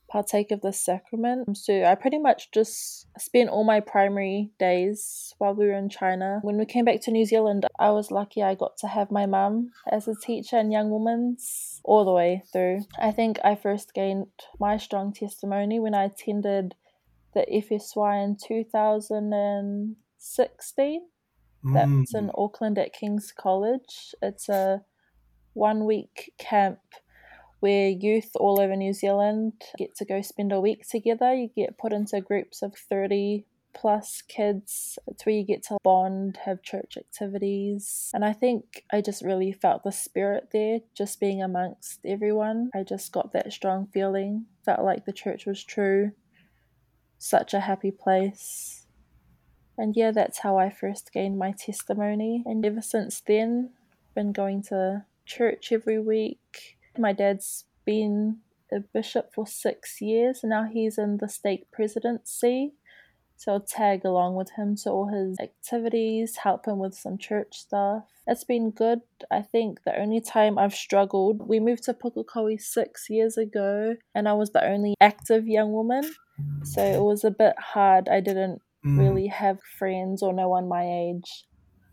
partake 0.10 0.50
of 0.52 0.62
the 0.62 0.74
sacrament. 0.74 1.56
So 1.58 1.84
I 1.84 1.94
pretty 1.96 2.20
much 2.20 2.52
just 2.52 3.08
spent 3.20 3.50
all 3.50 3.66
my 3.66 3.82
primary 3.82 4.52
days 4.60 5.34
while 5.38 5.54
we 5.54 5.66
were 5.66 5.78
in 5.78 5.90
China. 5.90 6.40
When 6.42 6.58
we 6.58 6.66
came 6.66 6.86
back 6.86 7.02
to 7.02 7.12
New 7.12 7.26
Zealand, 7.26 7.68
I 7.80 7.92
was 7.92 8.12
lucky 8.12 8.42
I 8.42 8.56
got 8.56 8.78
to 8.78 8.88
have 8.88 9.12
my 9.12 9.26
mum 9.26 9.72
as 9.90 10.08
a 10.08 10.16
teacher 10.16 10.58
in 10.58 10.72
Young 10.72 10.90
Women's 10.90 11.82
all 11.84 12.06
the 12.06 12.12
way 12.12 12.44
through. 12.52 12.86
I 13.00 13.12
think 13.12 13.40
I 13.44 13.56
first 13.56 13.94
gained 13.94 14.28
my 14.60 14.78
strong 14.78 15.14
testimony 15.14 15.80
when 15.80 15.94
I 15.94 16.06
attended 16.06 16.74
the 17.34 17.46
FSY 17.50 18.24
in 18.26 18.36
2016 18.36 21.02
that's 21.64 22.14
in 22.14 22.28
mm. 22.28 22.32
Auckland 22.38 22.78
at 22.78 22.94
King's 22.94 23.32
College. 23.32 24.16
It's 24.22 24.50
a 24.50 24.84
one 25.54 25.86
week 25.86 26.34
camp 26.38 26.80
where 27.60 27.90
youth 27.90 28.32
all 28.36 28.60
over 28.60 28.76
New 28.76 28.94
Zealand 28.94 29.54
get 29.78 29.96
to 29.96 30.06
go 30.06 30.22
spend 30.22 30.52
a 30.52 30.60
week 30.60 30.88
together. 30.88 31.34
You 31.34 31.50
get 31.56 31.78
put 31.78 31.94
into 31.94 32.20
groups 32.20 32.62
of 32.62 32.74
30 32.76 33.46
plus 33.74 34.22
kids. 34.28 34.98
It's 35.08 35.26
where 35.26 35.36
you 35.36 35.44
get 35.44 35.64
to 35.64 35.78
bond, 35.84 36.40
have 36.46 36.64
church 36.64 36.98
activities. 36.98 38.10
And 38.14 38.26
I 38.26 38.34
think 38.34 38.84
I 38.92 39.02
just 39.02 39.22
really 39.22 39.52
felt 39.52 39.84
the 39.84 39.92
spirit 39.92 40.50
there, 40.52 40.80
just 40.96 41.20
being 41.20 41.42
amongst 41.42 42.00
everyone. 42.06 42.72
I 42.74 42.84
just 42.84 43.12
got 43.12 43.32
that 43.34 43.54
strong 43.54 43.88
feeling, 43.94 44.46
felt 44.66 44.82
like 44.82 45.06
the 45.06 45.14
church 45.14 45.46
was 45.46 45.64
true. 45.64 46.12
Such 47.20 47.54
a 47.54 47.60
happy 47.60 47.92
place. 47.92 48.81
And 49.82 49.98
yeah, 49.98 50.12
that's 50.12 50.38
how 50.38 50.60
I 50.60 50.70
first 50.70 51.12
gained 51.12 51.40
my 51.40 51.54
testimony. 51.54 52.44
And 52.46 52.64
ever 52.64 52.84
since 52.84 53.20
then, 53.20 53.72
been 54.14 54.32
going 54.32 54.62
to 54.70 55.06
church 55.26 55.72
every 55.72 56.00
week. 56.00 56.78
My 57.00 57.14
dad's 57.14 57.66
been 57.84 58.42
a 58.72 58.82
bishop 58.82 59.34
for 59.34 59.48
six 59.48 60.00
years, 60.00 60.44
and 60.44 60.52
now 60.52 60.66
he's 60.72 61.00
in 61.00 61.18
the 61.18 61.28
stake 61.28 61.72
presidency. 61.72 62.74
So 63.38 63.54
I'll 63.54 63.60
tag 63.60 64.06
along 64.06 64.36
with 64.36 64.52
him 64.52 64.76
to 64.84 64.92
all 64.92 65.08
his 65.08 65.40
activities, 65.40 66.36
help 66.36 66.68
him 66.68 66.78
with 66.78 66.94
some 66.94 67.18
church 67.18 67.58
stuff. 67.58 68.04
It's 68.28 68.44
been 68.44 68.70
good. 68.70 69.02
I 69.32 69.42
think 69.42 69.80
the 69.84 70.00
only 70.00 70.22
time 70.22 70.60
I've 70.60 70.76
struggled, 70.76 71.48
we 71.48 71.60
moved 71.60 71.86
to 71.86 71.96
Pukekohe 71.96 72.62
six 72.62 73.10
years 73.10 73.36
ago, 73.36 73.96
and 74.14 74.30
I 74.30 74.34
was 74.34 74.52
the 74.52 74.64
only 74.64 74.94
active 75.02 75.48
young 75.48 75.72
woman. 75.72 76.04
So 76.62 76.84
it 76.84 77.02
was 77.02 77.24
a 77.24 77.32
bit 77.32 77.56
hard. 77.58 78.08
I 78.08 78.20
didn't 78.20 78.62
mm. 78.86 79.00
really 79.00 79.28
have 79.28 79.60
friends 79.78 80.22
or 80.22 80.34
no 80.34 80.50
one 80.50 80.68
my 80.68 80.84
age. 80.84 81.46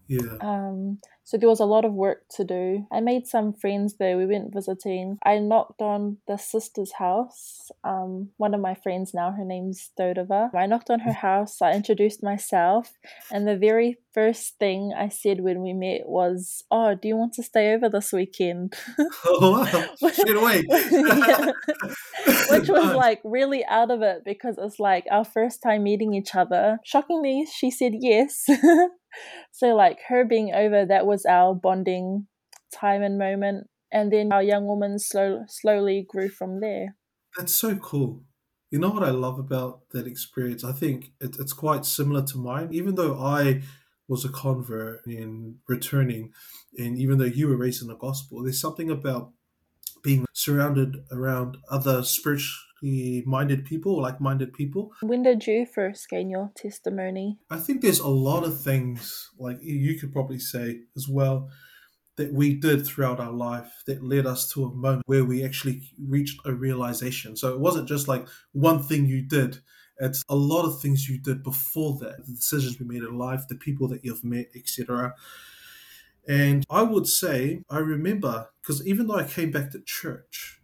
Yeah. 0.09 0.39
Um, 0.41 1.01
so 1.25 1.37
there 1.37 1.51
was 1.51 1.61
a 1.61 1.67
lot 1.67 1.85
of 1.85 1.93
work 1.93 2.23
to 2.37 2.45
do. 2.45 2.87
I 2.91 3.01
made 3.01 3.27
some 3.27 3.53
friends 3.53 3.97
there. 3.99 4.17
We 4.17 4.25
went 4.25 4.55
visiting. 4.55 5.19
I 5.23 5.39
knocked 5.39 5.83
on 5.83 6.17
the 6.27 6.39
sister's 6.39 6.93
house. 6.93 7.71
Um, 7.85 8.31
one 8.39 8.55
of 8.55 8.63
my 8.63 8.75
friends 8.75 9.13
now, 9.13 9.33
her 9.33 9.45
name's 9.45 9.91
Dodova. 10.01 10.49
I 10.55 10.65
knocked 10.65 10.89
on 10.89 11.01
her 11.01 11.13
house. 11.29 11.61
I 11.61 11.73
introduced 11.73 12.23
myself, 12.23 12.91
and 13.31 13.47
the 13.47 13.59
very 13.59 13.99
first 14.19 14.59
thing 14.59 14.93
I 14.99 15.11
said 15.11 15.43
when 15.43 15.63
we 15.63 15.73
met 15.73 16.03
was, 16.07 16.65
"Oh, 16.73 16.97
do 17.01 17.07
you 17.07 17.17
want 17.17 17.35
to 17.35 17.43
stay 17.45 17.73
over 17.73 17.89
this 17.89 18.13
weekend?" 18.13 18.75
oh 19.27 19.53
wow! 19.53 20.11
Get 20.27 20.37
away. 20.37 20.65
Which 22.51 22.69
was 22.69 22.95
like 23.05 23.21
really 23.23 23.65
out 23.65 23.93
of 23.93 24.03
it 24.03 24.23
because 24.25 24.57
it's 24.59 24.81
like 24.81 25.05
our 25.09 25.25
first 25.25 25.63
time 25.63 25.85
meeting 25.85 26.15
each 26.15 26.35
other. 26.35 26.79
Shockingly, 26.85 27.47
she 27.47 27.71
said 27.71 27.93
yes. 27.95 28.45
so 29.53 29.77
like 29.77 29.99
her 30.09 30.25
being 30.25 30.53
over, 30.53 30.85
that 30.85 31.07
was 31.07 31.25
our 31.25 31.55
bonding 31.55 32.27
time 32.75 33.03
and 33.03 33.19
moment, 33.19 33.69
and 33.93 34.13
then 34.13 34.33
our 34.33 34.43
young 34.43 34.67
woman 34.67 34.99
slow, 34.99 35.45
slowly 35.47 36.05
grew 36.09 36.29
from 36.29 36.59
there. 36.59 36.97
That's 37.37 37.55
so 37.55 37.77
cool. 37.77 38.25
You 38.73 38.81
know 38.81 38.91
what 38.91 39.05
I 39.05 39.11
love 39.11 39.39
about 39.39 39.89
that 39.93 40.09
experience? 40.09 40.65
I 40.65 40.73
think 40.73 41.13
it, 41.21 41.37
it's 41.39 41.55
quite 41.55 41.87
similar 41.87 42.23
to 42.25 42.39
mine. 42.39 42.69
Even 42.73 42.97
though 42.97 43.17
I 43.19 43.63
was 44.09 44.25
a 44.25 44.29
convert 44.29 45.07
in 45.07 45.57
returning, 45.69 46.33
and 46.79 46.99
even 46.99 47.19
though 47.19 47.25
you 47.25 47.47
were 47.47 47.57
raised 47.57 47.83
in 47.83 47.89
the 47.89 47.97
gospel, 47.97 48.43
there's 48.43 48.61
something 48.61 48.91
about 48.91 49.33
being 50.03 50.27
surrounded 50.33 50.97
around 51.13 51.57
other 51.71 52.03
spiritually 52.03 53.23
minded 53.27 53.65
people, 53.65 54.01
like 54.01 54.21
minded 54.21 54.53
people. 54.53 54.93
When 55.03 55.23
did 55.23 55.47
you 55.47 55.67
first 55.67 56.09
gain 56.09 56.31
your 56.31 56.51
testimony? 56.57 57.39
I 57.51 57.59
think 57.59 57.83
there's 57.83 58.01
a 58.01 58.09
lot 58.09 58.45
of 58.45 58.61
things, 58.61 59.31
like 59.39 59.59
you 59.61 59.99
could 59.99 60.13
probably 60.13 60.39
say 60.39 60.81
as 60.97 61.09
well, 61.09 61.51
that 62.17 62.33
we 62.33 62.55
did 62.55 62.87
throughout 62.87 63.21
our 63.21 63.33
life 63.33 63.83
that 63.87 64.03
led 64.03 64.27
us 64.27 64.49
to 64.53 64.65
a 64.65 64.75
moment 64.75 65.03
where 65.07 65.25
we 65.25 65.45
actually 65.45 65.83
reached 66.05 66.41
a 66.45 66.53
realization. 66.53 67.37
So 67.37 67.53
it 67.53 67.61
wasn't 67.61 67.89
just 67.89 68.09
like 68.09 68.27
one 68.53 68.83
thing 68.83 69.07
you 69.07 69.23
did. 69.23 69.59
It's 70.01 70.25
a 70.29 70.37
lot 70.37 70.65
of 70.65 70.81
things 70.81 71.09
you 71.09 71.19
did 71.19 71.43
before 71.43 71.99
that, 72.01 72.25
the 72.27 72.33
decisions 72.33 72.79
we 72.79 72.87
made 72.87 73.03
in 73.03 73.19
life, 73.19 73.49
the 73.49 73.57
people 73.57 73.89
that 73.89 74.05
you've 74.05 74.25
met, 74.25 74.47
etc. 74.55 75.15
And 76.27 76.65
I 76.71 76.83
would 76.83 77.07
say, 77.07 77.63
I 77.71 77.79
remember, 77.79 78.51
because 78.61 78.87
even 78.87 79.07
though 79.07 79.17
I 79.17 79.25
came 79.25 79.51
back 79.51 79.71
to 79.73 79.81
church 79.81 80.61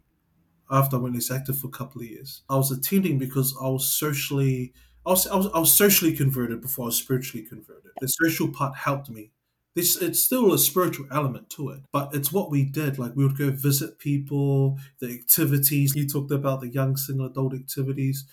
after 0.69 0.97
I 0.97 0.99
went 0.99 1.15
less 1.15 1.31
active 1.31 1.59
for 1.59 1.67
a 1.67 1.71
couple 1.71 2.01
of 2.01 2.07
years, 2.07 2.43
I 2.49 2.55
was 2.57 2.71
attending 2.71 3.19
because 3.19 3.55
I 3.61 3.67
was 3.69 3.87
socially, 3.87 4.73
I 5.05 5.11
was, 5.11 5.27
I 5.27 5.35
was, 5.35 5.47
I 5.53 5.59
was 5.59 5.73
socially 5.73 6.15
converted 6.15 6.61
before 6.61 6.85
I 6.85 6.87
was 6.87 6.97
spiritually 6.97 7.45
converted. 7.45 7.91
The 7.99 8.07
social 8.07 8.51
part 8.51 8.75
helped 8.77 9.09
me 9.09 9.31
This 9.75 10.01
it's 10.01 10.21
still 10.21 10.53
a 10.53 10.57
spiritual 10.59 11.07
element 11.11 11.49
to 11.51 11.69
it, 11.69 11.81
but 11.91 12.15
it's 12.15 12.31
what 12.31 12.49
we 12.49 12.63
did. 12.65 12.97
Like 12.97 13.15
we 13.15 13.25
would 13.25 13.37
go 13.37 13.51
visit 13.51 13.99
people, 13.99 14.79
the 14.99 15.13
activities. 15.13 15.95
You 15.95 16.07
talked 16.07 16.31
about 16.31 16.61
the 16.61 16.69
young 16.69 16.97
single 16.97 17.27
adult 17.27 17.53
activities, 17.53 18.25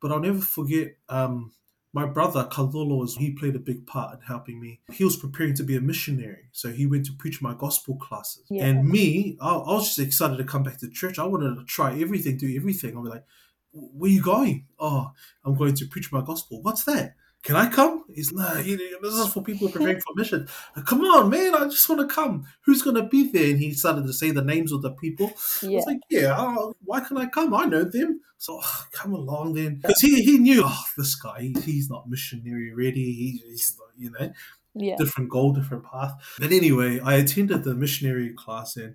but 0.00 0.12
I'll 0.12 0.20
never 0.20 0.40
forget. 0.40 0.96
Um, 1.08 1.52
my 1.92 2.06
brother 2.06 2.48
Kalolo 2.50 3.08
he 3.18 3.32
played 3.32 3.56
a 3.56 3.60
big 3.60 3.86
part 3.86 4.14
in 4.14 4.20
helping 4.20 4.60
me. 4.60 4.80
He 4.92 5.04
was 5.04 5.16
preparing 5.16 5.54
to 5.54 5.64
be 5.64 5.76
a 5.76 5.80
missionary, 5.80 6.48
so 6.52 6.70
he 6.70 6.86
went 6.86 7.06
to 7.06 7.12
preach 7.12 7.42
my 7.42 7.54
gospel 7.54 7.96
classes. 7.96 8.44
Yeah. 8.48 8.66
And 8.66 8.88
me, 8.88 9.36
I, 9.40 9.50
I 9.54 9.72
was 9.74 9.86
just 9.86 9.98
excited 9.98 10.36
to 10.36 10.44
come 10.44 10.62
back 10.62 10.78
to 10.78 10.90
church. 10.90 11.18
I 11.18 11.24
wanted 11.24 11.56
to 11.56 11.64
try 11.64 11.98
everything, 12.00 12.36
do 12.36 12.54
everything. 12.54 12.96
I'll 12.96 13.02
be 13.02 13.10
like, 13.10 13.24
"Where 13.72 14.08
are 14.08 14.12
you 14.12 14.22
going? 14.22 14.66
Oh, 14.78 15.10
I'm 15.44 15.56
going 15.56 15.74
to 15.74 15.86
preach 15.86 16.12
my 16.12 16.22
gospel. 16.22 16.62
What's 16.62 16.84
that? 16.84 17.16
Can 17.42 17.56
I 17.56 17.68
come?" 17.70 18.04
He's 18.14 18.32
nah. 18.32 18.58
You 18.58 18.76
this 19.02 19.14
is 19.14 19.32
for 19.32 19.42
people 19.42 19.68
preparing 19.68 20.00
for 20.00 20.14
mission. 20.14 20.46
Like, 20.76 20.84
come 20.84 21.00
on, 21.02 21.30
man! 21.30 21.54
I 21.54 21.64
just 21.64 21.88
want 21.88 22.00
to 22.06 22.14
come. 22.14 22.44
Who's 22.62 22.82
gonna 22.82 23.08
be 23.08 23.30
there? 23.30 23.50
And 23.50 23.58
he 23.58 23.72
started 23.72 24.06
to 24.06 24.12
say 24.12 24.30
the 24.30 24.42
names 24.44 24.72
of 24.72 24.82
the 24.82 24.90
people. 24.92 25.32
Yeah. 25.62 25.70
I 25.70 25.74
was 25.76 25.86
like, 25.86 26.00
yeah, 26.10 26.36
uh, 26.38 26.72
why 26.84 27.00
can 27.00 27.16
I 27.18 27.26
come? 27.26 27.54
I 27.54 27.64
know 27.64 27.84
them. 27.84 28.20
So 28.38 28.58
oh, 28.62 28.84
come 28.92 29.12
along 29.12 29.52
then. 29.54 29.76
Because 29.76 30.00
he, 30.00 30.22
he 30.22 30.38
knew, 30.38 30.62
oh, 30.64 30.82
this 30.96 31.14
guy, 31.14 31.40
he, 31.40 31.54
he's 31.60 31.90
not 31.90 32.08
missionary 32.08 32.72
ready. 32.74 33.12
He, 33.12 33.42
he's, 33.46 33.76
not, 33.78 33.88
you 33.98 34.10
know, 34.10 34.32
Yeah. 34.74 34.96
different 34.96 35.28
goal, 35.28 35.52
different 35.52 35.84
path. 35.84 36.14
But 36.38 36.50
anyway, 36.50 37.00
I 37.00 37.16
attended 37.16 37.64
the 37.64 37.74
missionary 37.74 38.32
class 38.32 38.76
and 38.78 38.94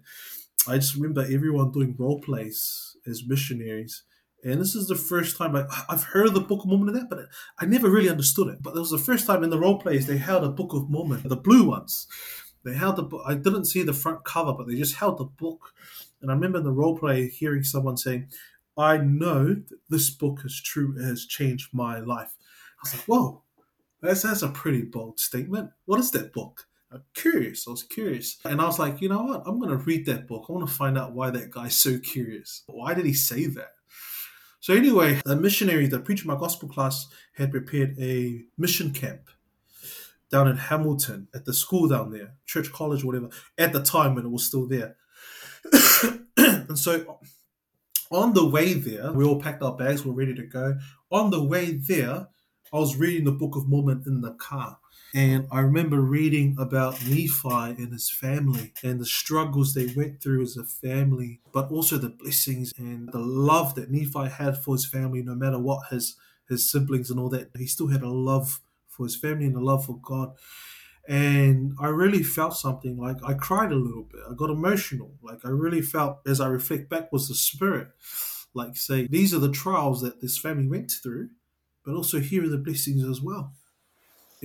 I 0.67 0.77
just 0.77 0.95
remember 0.95 1.21
everyone 1.21 1.71
doing 1.71 1.95
role 1.95 2.19
plays 2.21 2.97
as 3.05 3.23
missionaries. 3.27 4.01
And 4.45 4.61
this 4.61 4.75
is 4.75 4.87
the 4.87 4.95
first 4.95 5.37
time 5.37 5.53
like 5.53 5.67
I've 5.89 6.03
heard 6.03 6.33
the 6.33 6.39
Book 6.39 6.61
of 6.61 6.67
Mormon 6.67 6.89
and 6.89 6.97
that, 6.97 7.09
but 7.09 7.27
I 7.59 7.65
never 7.65 7.89
really 7.89 8.09
understood 8.09 8.47
it. 8.47 8.61
But 8.61 8.75
it 8.75 8.79
was 8.79 8.91
the 8.91 8.97
first 8.99 9.25
time 9.25 9.43
in 9.43 9.49
the 9.49 9.59
role 9.59 9.79
plays 9.79 10.05
they 10.05 10.17
held 10.17 10.43
a 10.43 10.49
Book 10.49 10.73
of 10.73 10.87
Mormon, 10.87 11.23
the 11.25 11.35
blue 11.35 11.63
ones. 11.63 12.07
They 12.63 12.73
held 12.73 12.95
the 12.95 13.03
book. 13.03 13.23
I 13.25 13.35
didn't 13.35 13.65
see 13.65 13.83
the 13.83 13.93
front 13.93 14.23
cover, 14.23 14.53
but 14.53 14.67
they 14.67 14.75
just 14.75 14.95
held 14.95 15.17
the 15.17 15.25
book. 15.25 15.73
And 16.21 16.29
I 16.29 16.33
remember 16.33 16.59
in 16.59 16.63
the 16.63 16.71
role 16.71 16.97
play 16.97 17.27
hearing 17.27 17.63
someone 17.63 17.97
saying, 17.97 18.27
I 18.77 18.97
know 18.97 19.45
that 19.53 19.79
this 19.89 20.09
book 20.09 20.41
is 20.43 20.61
true, 20.61 20.95
it 20.97 21.03
has 21.03 21.25
changed 21.25 21.69
my 21.73 21.99
life. 21.99 22.35
I 22.79 22.81
was 22.83 22.93
like, 22.93 23.03
whoa, 23.05 23.43
that's, 24.01 24.23
that's 24.23 24.41
a 24.41 24.49
pretty 24.49 24.81
bold 24.81 25.19
statement. 25.19 25.71
What 25.85 25.99
is 25.99 26.11
that 26.11 26.33
book? 26.33 26.67
I'm 26.91 27.03
curious. 27.13 27.67
I 27.67 27.71
was 27.71 27.83
curious. 27.83 28.37
And 28.45 28.61
I 28.61 28.65
was 28.65 28.79
like, 28.79 29.01
you 29.01 29.09
know 29.09 29.23
what? 29.23 29.43
I'm 29.45 29.59
going 29.59 29.71
to 29.71 29.83
read 29.83 30.05
that 30.07 30.27
book. 30.27 30.45
I 30.49 30.53
want 30.53 30.67
to 30.67 30.73
find 30.73 30.97
out 30.97 31.13
why 31.13 31.29
that 31.29 31.51
guy's 31.51 31.75
so 31.75 31.99
curious. 31.99 32.63
Why 32.67 32.93
did 32.93 33.05
he 33.05 33.13
say 33.13 33.45
that? 33.47 33.75
So, 34.65 34.74
anyway, 34.74 35.22
the 35.24 35.36
missionary 35.36 35.86
that 35.86 36.05
preached 36.05 36.25
my 36.25 36.34
gospel 36.36 36.67
class 36.67 37.05
had 37.38 37.51
prepared 37.51 38.00
a 38.00 38.45
mission 38.57 38.93
camp 38.93 39.29
down 40.31 40.48
in 40.48 40.57
Hamilton 40.57 41.27
at 41.36 41.45
the 41.45 41.53
school 41.53 41.88
down 41.88 42.10
there, 42.10 42.34
church 42.48 42.72
college, 42.72 43.03
whatever, 43.03 43.29
at 43.60 43.74
the 43.74 43.84
time 43.84 44.15
when 44.15 44.25
it 44.25 44.31
was 44.31 44.43
still 44.43 44.67
there. 44.67 44.95
and 46.38 46.79
so 46.79 47.19
on 48.10 48.34
the 48.34 48.50
way 48.50 48.74
there, 48.74 49.12
we 49.12 49.24
all 49.24 49.39
packed 49.39 49.62
our 49.62 49.75
bags, 49.75 50.03
we're 50.03 50.13
ready 50.13 50.34
to 50.34 50.48
go. 50.48 50.79
On 51.12 51.29
the 51.29 51.43
way 51.43 51.74
there, 51.74 52.29
I 52.74 52.79
was 52.79 52.95
reading 52.95 53.25
the 53.25 53.34
Book 53.34 53.55
of 53.55 53.67
Mormon 53.67 54.01
in 54.07 54.22
the 54.22 54.34
car. 54.34 54.79
And 55.15 55.48
I 55.50 55.62
remember 55.62 56.01
reading 56.01 56.57
about 56.60 57.01
Nephi 57.05 57.48
and 57.50 57.93
his 57.93 58.12
family 58.12 58.74
and 58.84 59.00
the 59.00 59.05
struggles 59.05 59.74
they 59.74 59.88
went 59.95 60.22
through 60.22 60.41
as 60.41 60.57
a 60.57 60.65
family, 60.65 61.39
but 61.53 61.72
also 61.72 61.98
the 61.98 62.10
blessings 62.10 62.74
and 62.77 63.10
the 63.13 63.19
love 63.19 63.75
that 63.75 63.89
Nephi 63.89 64.27
had 64.27 64.57
for 64.57 64.75
his 64.75 64.86
family, 64.86 65.22
no 65.24 65.34
matter 65.34 65.57
what 65.57 65.88
his, 65.89 66.17
his 66.50 66.69
siblings 66.69 67.10
and 67.10 67.17
all 67.17 67.29
that. 67.29 67.51
He 67.57 67.65
still 67.65 67.88
had 67.88 68.01
a 68.01 68.10
love 68.10 68.60
for 68.89 69.05
his 69.05 69.15
family 69.15 69.45
and 69.45 69.55
a 69.55 69.62
love 69.62 69.86
for 69.86 69.98
God. 70.03 70.34
And 71.07 71.77
I 71.79 71.88
really 71.88 72.22
felt 72.22 72.57
something 72.57 72.98
like 72.98 73.24
I 73.24 73.36
cried 73.36 73.72
a 73.72 73.75
little 73.75 74.03
bit. 74.03 74.19
I 74.29 74.34
got 74.34 74.50
emotional. 74.50 75.13
Like 75.24 75.45
I 75.45 75.50
really 75.50 75.81
felt, 75.81 76.17
as 76.27 76.41
I 76.41 76.48
reflect 76.48 76.89
back, 76.89 77.13
was 77.13 77.29
the 77.29 77.36
spirit. 77.36 77.88
Like, 78.53 78.75
say, 78.75 79.07
these 79.07 79.34
are 79.34 79.39
the 79.39 79.51
trials 79.51 80.01
that 80.01 80.19
this 80.19 80.38
family 80.38 80.67
went 80.67 80.91
through, 80.91 81.29
but 81.86 81.95
also 81.95 82.19
here 82.19 82.43
are 82.43 82.50
the 82.50 82.57
blessings 82.57 83.05
as 83.05 83.22
well. 83.22 83.53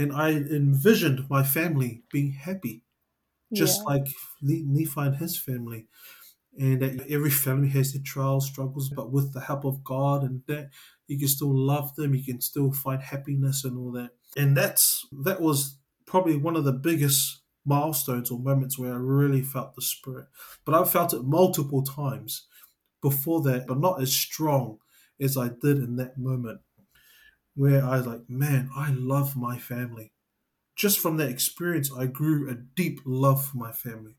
And 0.01 0.13
I 0.13 0.31
envisioned 0.33 1.29
my 1.31 1.45
family 1.45 2.05
being 2.13 2.33
happy, 2.33 2.85
just 3.55 3.81
Yeah. 3.81 3.89
like 3.89 4.07
Ne- 4.43 4.65
Nephi 4.67 5.01
and 5.01 5.17
his 5.17 5.39
family. 5.39 5.89
And 6.59 6.83
that 6.83 7.07
every 7.09 7.31
family 7.31 7.69
has 7.71 7.93
their 7.93 8.03
trials, 8.03 8.47
struggles, 8.49 8.91
but 8.91 9.13
with 9.13 9.33
the 9.33 9.41
help 9.41 9.65
of 9.65 9.85
God 9.85 10.25
and 10.25 10.43
that, 10.49 10.71
you 11.07 11.19
can 11.19 11.29
still 11.29 11.57
love 11.57 11.95
them, 11.97 12.15
you 12.15 12.25
can 12.25 12.41
still 12.41 12.73
find 12.73 13.03
happiness 13.03 13.65
and 13.65 13.79
all 13.79 13.93
that. 13.93 14.13
And 14.37 14.57
that's 14.57 15.07
that 15.25 15.41
was 15.41 15.79
probably 16.07 16.37
one 16.37 16.57
of 16.57 16.65
the 16.65 16.73
biggest 16.73 17.43
milestones 17.65 18.31
or 18.31 18.39
moments 18.41 18.79
where 18.79 18.93
I 18.95 18.97
really 18.97 19.43
felt 19.43 19.75
the 19.77 19.83
spirit. 19.83 20.29
But 20.65 20.75
I've 20.75 20.91
felt 20.91 21.15
it 21.15 21.23
multiple 21.25 21.83
times 21.85 22.49
before 23.03 23.43
that, 23.43 23.67
but 23.67 23.79
not 23.79 24.03
as 24.03 24.15
strong 24.15 24.79
as 25.21 25.37
I 25.37 25.49
did 25.49 25.79
in 25.79 25.97
that 25.97 26.19
moment 26.19 26.61
where 27.55 27.85
I 27.85 27.97
was 27.97 28.07
like, 28.07 28.29
man, 28.29 28.71
I 28.75 28.91
love 28.93 29.37
my 29.37 29.59
family. 29.59 30.13
Just 30.77 30.99
from 30.99 31.17
that 31.19 31.29
experience, 31.29 31.91
I 31.93 32.07
grew 32.07 32.49
a 32.49 32.55
deep 32.55 33.01
love 33.05 33.45
for 33.45 33.59
my 33.59 33.73
family. 33.73 34.17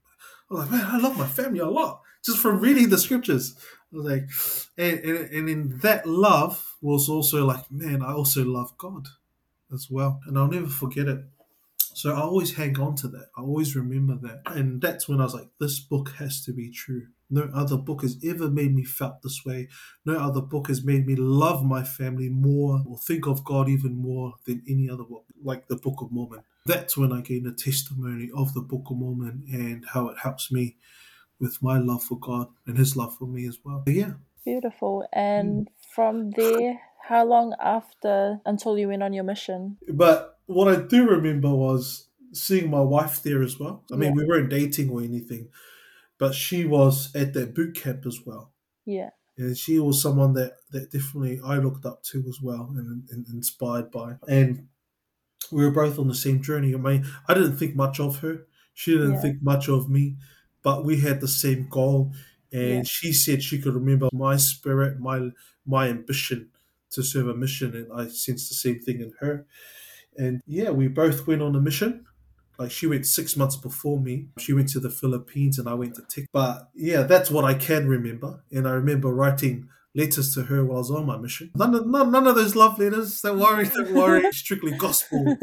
I 0.49 0.53
was 0.53 0.59
like, 0.63 0.71
man, 0.71 0.87
I 0.87 0.97
love 0.99 1.17
my 1.17 1.27
family 1.27 1.59
a 1.59 1.69
lot. 1.69 2.01
Just 2.23 2.37
from 2.39 2.59
reading 2.59 2.89
the 2.89 2.97
scriptures. 2.97 3.55
I 3.91 3.97
was 3.97 4.05
like, 4.05 4.29
and, 4.77 4.99
and, 4.99 5.31
and 5.31 5.49
in 5.49 5.77
that 5.79 6.05
love 6.05 6.75
was 6.81 7.09
also 7.09 7.45
like, 7.45 7.71
man, 7.71 8.03
I 8.03 8.13
also 8.13 8.43
love 8.45 8.77
God 8.77 9.07
as 9.73 9.87
well. 9.89 10.21
And 10.27 10.37
I'll 10.37 10.47
never 10.47 10.67
forget 10.67 11.07
it. 11.07 11.23
So 11.93 12.13
I 12.13 12.21
always 12.21 12.55
hang 12.55 12.79
on 12.79 12.95
to 12.97 13.07
that. 13.09 13.29
I 13.35 13.41
always 13.41 13.75
remember 13.75 14.15
that. 14.27 14.41
And 14.45 14.81
that's 14.81 15.09
when 15.09 15.19
I 15.19 15.23
was 15.23 15.33
like, 15.33 15.49
this 15.59 15.79
book 15.79 16.11
has 16.19 16.43
to 16.45 16.53
be 16.53 16.69
true. 16.69 17.07
No 17.31 17.49
other 17.53 17.77
book 17.77 18.01
has 18.01 18.17
ever 18.23 18.49
made 18.49 18.75
me 18.75 18.83
felt 18.83 19.21
this 19.21 19.43
way. 19.45 19.69
No 20.05 20.17
other 20.19 20.41
book 20.41 20.67
has 20.67 20.83
made 20.83 21.07
me 21.07 21.15
love 21.15 21.63
my 21.63 21.83
family 21.83 22.29
more 22.29 22.83
or 22.87 22.97
think 22.97 23.25
of 23.25 23.43
God 23.43 23.69
even 23.69 23.95
more 23.95 24.33
than 24.45 24.61
any 24.67 24.89
other 24.89 25.03
book, 25.03 25.25
like 25.43 25.67
the 25.67 25.77
Book 25.77 26.01
of 26.01 26.11
Mormon. 26.11 26.43
That's 26.65 26.97
when 26.97 27.11
I 27.11 27.21
gain 27.21 27.47
a 27.47 27.53
testimony 27.53 28.29
of 28.35 28.53
the 28.53 28.61
Book 28.61 28.83
of 28.89 28.97
Mormon 28.97 29.45
and 29.51 29.85
how 29.85 30.09
it 30.09 30.19
helps 30.19 30.51
me 30.51 30.77
with 31.39 31.63
my 31.63 31.79
love 31.79 32.03
for 32.03 32.19
God 32.19 32.49
and 32.67 32.77
His 32.77 32.95
love 32.95 33.17
for 33.17 33.25
me 33.25 33.47
as 33.47 33.57
well. 33.63 33.81
But 33.83 33.93
yeah, 33.95 34.13
Beautiful. 34.43 35.07
And 35.13 35.67
mm. 35.67 35.71
from 35.93 36.31
there, 36.31 36.79
how 37.07 37.25
long 37.25 37.53
after 37.59 38.39
until 38.45 38.77
you 38.77 38.87
went 38.87 39.03
on 39.03 39.13
your 39.13 39.23
mission? 39.23 39.77
But 39.87 40.39
what 40.45 40.67
I 40.67 40.81
do 40.81 41.07
remember 41.07 41.49
was 41.49 42.07
seeing 42.33 42.69
my 42.69 42.81
wife 42.81 43.21
there 43.23 43.43
as 43.43 43.59
well. 43.59 43.83
I 43.91 43.95
mean, 43.95 44.09
Yeah. 44.09 44.23
we 44.23 44.25
weren't 44.25 44.49
dating 44.49 44.89
or 44.89 45.01
anything, 45.01 45.49
but 46.21 46.35
she 46.35 46.65
was 46.65 47.09
at 47.15 47.33
that 47.33 47.55
boot 47.55 47.75
camp 47.75 48.05
as 48.05 48.19
well. 48.23 48.53
Yeah. 48.85 49.09
And 49.39 49.57
she 49.57 49.79
was 49.79 49.99
someone 49.99 50.33
that, 50.35 50.57
that 50.69 50.91
definitely 50.91 51.41
I 51.43 51.57
looked 51.57 51.83
up 51.83 52.03
to 52.11 52.23
as 52.29 52.39
well 52.39 52.71
and, 52.77 53.09
and 53.09 53.25
inspired 53.29 53.89
by. 53.89 54.17
And 54.27 54.67
we 55.51 55.65
were 55.65 55.71
both 55.71 55.97
on 55.97 56.07
the 56.07 56.13
same 56.13 56.43
journey. 56.43 56.75
I 56.75 56.77
mean, 56.77 57.07
I 57.27 57.33
didn't 57.33 57.57
think 57.57 57.75
much 57.75 57.99
of 57.99 58.19
her. 58.19 58.45
She 58.75 58.91
didn't 58.91 59.13
Yeah. 59.13 59.21
think 59.21 59.41
much 59.41 59.67
of 59.67 59.89
me, 59.89 60.17
but 60.61 60.85
we 60.85 60.99
had 61.01 61.21
the 61.21 61.27
same 61.27 61.67
goal. 61.67 62.13
And 62.53 62.61
Yeah. 62.61 62.83
she 62.83 63.13
said 63.13 63.41
she 63.41 63.59
could 63.59 63.73
remember 63.73 64.07
my 64.13 64.37
spirit, 64.37 64.99
my 64.99 65.31
my 65.65 65.87
ambition 65.89 66.51
to 66.91 67.01
serve 67.01 67.29
a 67.29 67.33
mission, 67.35 67.75
and 67.75 67.91
I 67.91 68.09
sensed 68.09 68.49
the 68.49 68.55
same 68.55 68.79
thing 68.79 69.01
in 69.01 69.13
her. 69.21 69.47
And 70.19 70.41
yeah, 70.45 70.69
we 70.69 70.87
both 70.87 71.25
went 71.25 71.41
on 71.41 71.55
a 71.55 71.61
mission. 71.61 72.05
Like 72.57 72.71
she 72.71 72.87
went 72.87 73.05
six 73.05 73.35
months 73.35 73.55
before 73.55 73.99
me. 73.99 74.27
She 74.37 74.53
went 74.53 74.69
to 74.69 74.79
the 74.79 74.89
Philippines 74.89 75.57
and 75.57 75.67
I 75.67 75.73
went 75.73 75.95
to 75.95 76.03
Tech. 76.03 76.25
But 76.31 76.69
yeah, 76.75 77.03
that's 77.03 77.31
what 77.31 77.45
I 77.45 77.53
can 77.53 77.87
remember. 77.87 78.43
And 78.51 78.67
I 78.67 78.71
remember 78.71 79.13
writing 79.13 79.67
letters 79.95 80.33
to 80.35 80.43
her 80.43 80.63
while 80.63 80.77
I 80.77 80.79
was 80.79 80.91
on 80.91 81.05
my 81.05 81.17
mission. 81.17 81.51
None 81.55 81.75
of, 81.75 81.87
none, 81.87 82.11
none 82.11 82.27
of 82.27 82.35
those 82.35 82.55
love 82.55 82.79
letters. 82.79 83.21
Don't 83.21 83.39
worry, 83.39 83.65
don't 83.67 83.93
worry. 83.93 84.23
Strictly 84.31 84.71
gospel 84.71 85.37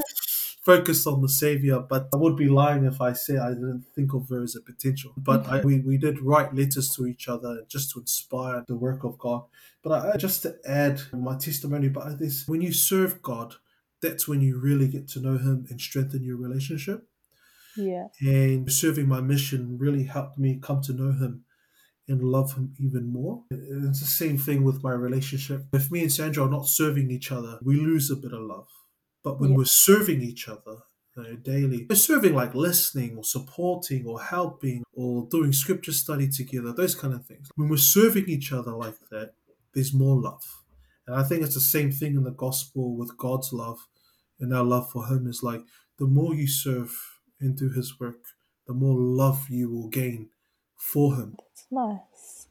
focused 0.69 1.07
on 1.07 1.23
the 1.23 1.29
Savior. 1.29 1.79
But 1.81 2.09
I 2.13 2.17
would 2.17 2.37
be 2.37 2.49
lying 2.49 2.85
if 2.85 3.01
I 3.01 3.15
said 3.15 3.39
I 3.39 3.51
didn't 3.51 3.87
think 3.95 4.13
of 4.13 4.29
her 4.29 4.43
as 4.43 4.55
a 4.55 4.61
potential. 4.61 5.13
But 5.17 5.49
I, 5.49 5.61
we, 5.61 5.81
we 5.81 5.97
did 5.97 6.21
write 6.21 6.55
letters 6.55 6.91
to 6.97 7.07
each 7.07 7.27
other 7.27 7.65
just 7.69 7.91
to 7.93 8.01
inspire 8.01 8.65
the 8.69 8.77
work 8.77 9.03
of 9.03 9.19
God. 9.19 9.45
But 9.83 9.93
I, 9.93 10.17
just 10.19 10.43
to 10.43 10.57
add 10.67 11.01
my 11.13 11.37
testimony, 11.39 11.89
but 11.89 12.19
this 12.19 12.47
when 12.47 12.61
you 12.61 12.73
serve 12.73 13.23
God, 13.23 13.55
that's 14.01 14.29
when 14.29 14.41
you 14.41 14.59
really 14.59 14.89
get 14.89 15.09
to 15.09 15.21
know 15.21 15.39
Him 15.39 15.67
and 15.71 15.81
strengthen 15.81 16.23
your 16.23 16.37
relationship. 16.37 17.09
Yeah. 17.77 18.09
And 18.21 18.71
serving 18.73 19.09
my 19.09 19.21
mission 19.21 19.79
really 19.79 20.05
helped 20.05 20.39
me 20.39 20.59
come 20.61 20.81
to 20.83 20.93
know 20.93 21.13
Him 21.13 21.45
and 22.09 22.23
love 22.23 22.55
Him 22.55 22.75
even 22.79 23.13
more. 23.13 23.45
It's 23.51 24.01
the 24.01 24.07
same 24.07 24.39
thing 24.39 24.65
with 24.65 24.83
my 24.83 24.93
relationship. 24.93 25.67
If 25.73 25.91
me 25.91 26.03
and 26.03 26.13
Sandra 26.13 26.47
are 26.47 26.51
not 26.51 26.67
serving 26.67 27.11
each 27.11 27.31
other, 27.31 27.59
we 27.63 27.77
lose 27.77 28.11
a 28.11 28.17
bit 28.17 28.33
of 28.33 28.41
love. 28.41 28.69
But 29.23 29.41
when 29.41 29.51
Yeah. 29.51 29.57
we're 29.59 29.65
serving 29.67 30.23
each 30.23 30.49
other, 30.49 30.79
you 31.17 31.23
know, 31.23 31.37
daily, 31.37 31.87
we're 31.89 31.97
serving 31.97 32.35
like 32.35 32.55
listening 32.55 33.17
or 33.17 33.25
supporting 33.25 34.07
or 34.07 34.23
helping 34.23 34.85
or 34.93 35.29
doing 35.31 35.53
scripture 35.53 35.93
study 35.93 36.29
together, 36.29 36.73
those 36.73 36.95
kind 36.95 37.13
of 37.13 37.27
things. 37.27 37.49
When 37.57 37.69
we're 37.69 37.77
serving 37.77 38.29
each 38.29 38.53
other 38.53 38.73
like 38.73 38.97
that, 39.11 39.35
there's 39.75 39.93
more 39.93 40.21
love. 40.21 40.58
And 41.09 41.17
I 41.17 41.25
think 41.25 41.43
it's 41.43 41.55
the 41.55 41.61
same 41.61 41.91
thing 41.91 42.17
in 42.17 42.25
the 42.25 42.31
gospel 42.33 42.97
with 42.97 43.17
God's 43.19 43.53
love 43.53 43.89
and 44.39 44.55
our 44.55 44.65
love 44.65 44.91
for 44.93 45.07
Him 45.09 45.27
is 45.27 45.43
like 45.43 45.63
the 45.99 46.07
more 46.07 46.35
you 46.35 46.47
serve 46.47 46.95
and 47.41 47.57
do 47.57 47.71
His 47.71 47.99
work, 47.99 48.25
the 48.67 48.75
more 48.75 48.99
love 48.99 49.49
you 49.51 49.71
will 49.71 49.89
gain 49.89 50.31
for 50.77 51.17
Him. 51.17 51.39
That's 51.39 51.67
nice. 51.71 52.49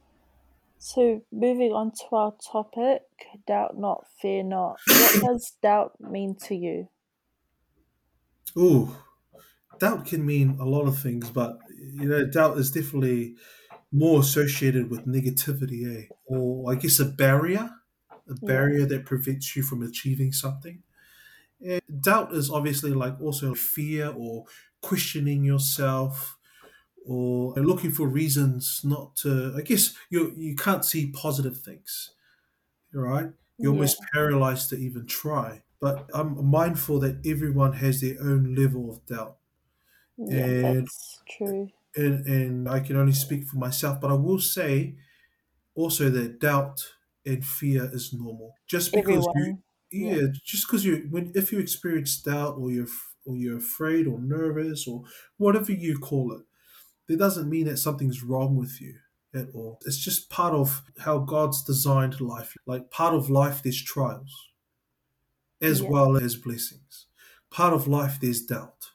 So, 0.80 1.26
moving 1.32 1.72
on 1.74 1.92
to 1.92 2.16
our 2.16 2.34
topic 2.52 3.04
doubt 3.48 3.78
not, 3.78 4.08
fear 4.22 4.44
not. 4.44 4.80
What 4.88 5.20
does 5.22 5.52
doubt 5.62 6.02
mean 6.02 6.36
to 6.48 6.56
you? 6.56 6.90
Oh, 8.56 9.06
doubt 9.80 10.06
can 10.08 10.26
mean 10.26 10.60
a 10.60 10.66
lot 10.66 10.88
of 10.88 11.00
things, 11.00 11.30
but 11.32 11.60
you 11.70 12.08
know, 12.10 12.26
doubt 12.28 12.58
is 12.58 12.72
definitely 12.72 13.36
more 13.92 14.22
associated 14.22 14.90
with 14.92 15.06
negativity, 15.08 16.06
eh? 16.06 16.08
Or 16.26 16.72
I 16.72 16.76
guess 16.76 17.00
a 17.00 17.06
barrier, 17.06 17.70
a 18.30 18.36
barrier 18.36 18.86
that 18.88 19.06
prevents 19.06 19.56
you 19.56 19.64
from 19.64 19.82
achieving 19.84 20.32
something. 20.34 20.84
And 21.62 21.82
doubt 22.02 22.34
is 22.34 22.50
obviously 22.50 22.92
like 22.92 23.20
also 23.22 23.56
fear 23.56 24.14
or 24.16 24.46
questioning 24.82 25.44
yourself 25.44 26.38
or 27.06 27.54
looking 27.56 27.92
for 27.92 28.08
reasons 28.08 28.82
not 28.86 29.16
to 29.18 29.54
I 29.58 29.62
guess 29.62 29.96
you 30.10 30.34
you 30.36 30.56
can't 30.56 30.86
see 30.86 31.12
positive 31.12 31.60
things. 31.60 32.12
Right? 32.94 33.32
You're 33.62 33.72
Yeah. 33.72 33.74
almost 33.74 34.02
paralyzed 34.14 34.70
to 34.72 34.78
even 34.78 35.08
try. 35.08 35.64
But 35.80 36.10
I'm 36.14 36.46
mindful 36.46 37.00
that 37.02 37.26
everyone 37.26 37.74
has 37.74 38.02
their 38.02 38.22
own 38.22 38.56
level 38.56 38.90
of 38.90 39.06
doubt. 39.06 39.38
Yeah, 40.18 40.54
And 40.68 40.88
that's 40.88 41.22
true. 41.28 41.72
and 41.96 42.26
and 42.26 42.70
I 42.70 42.80
can 42.80 42.96
only 42.96 43.14
speak 43.14 43.46
for 43.46 43.58
myself, 43.58 44.00
but 44.02 44.12
I 44.12 44.16
will 44.16 44.40
say 44.40 44.98
also 45.76 46.10
that 46.12 46.40
doubt 46.40 46.96
and 47.28 47.46
fear 47.46 47.90
is 47.94 48.14
normal. 48.14 48.54
Just 48.68 48.92
because 48.94 49.26
you 49.36 49.64
Yeah. 49.92 50.16
yeah, 50.16 50.28
just 50.46 50.68
because 50.68 50.84
you 50.86 51.08
when 51.10 51.32
if 51.36 51.52
you 51.52 51.60
experience 51.60 52.22
doubt 52.22 52.56
or 52.58 52.72
you're 52.72 52.88
or 53.26 53.36
you're 53.38 53.58
afraid 53.58 54.08
or 54.08 54.20
nervous 54.22 54.88
or 54.88 55.04
whatever 55.38 55.72
you 55.74 55.98
call 56.00 56.32
it, 56.34 56.46
that 57.08 57.18
doesn't 57.20 57.50
mean 57.50 57.66
that 57.68 57.78
something's 57.78 58.24
wrong 58.24 58.56
with 58.56 58.82
you 58.82 58.96
at 59.34 59.50
all. 59.54 59.80
It's 59.86 59.98
just 59.98 60.30
part 60.30 60.54
of 60.54 60.84
how 61.00 61.20
God's 61.20 61.64
designed 61.64 62.22
life. 62.22 62.56
Like 62.66 62.90
part 62.92 63.14
of 63.14 63.30
life, 63.30 63.62
there's 63.64 63.82
trials 63.84 64.34
as 65.62 65.82
Yeah. 65.82 65.90
well 65.90 66.18
as 66.18 66.36
blessings. 66.36 67.08
Part 67.50 67.74
of 67.74 67.88
life, 67.88 68.20
there's 68.22 68.42
doubt, 68.46 68.92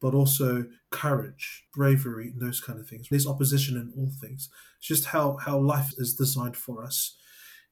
but 0.00 0.14
also 0.14 0.66
courage, 0.90 1.66
bravery, 1.74 2.28
and 2.28 2.40
those 2.40 2.60
kind 2.60 2.78
of 2.80 2.88
things. 2.88 3.08
There's 3.08 3.26
opposition 3.26 3.76
in 3.76 3.92
all 3.96 4.10
things. 4.20 4.50
It's 4.78 4.88
just 4.88 5.06
how, 5.06 5.36
how 5.38 5.58
life 5.58 5.92
is 5.98 6.14
designed 6.14 6.56
for 6.56 6.84
us. 6.84 7.16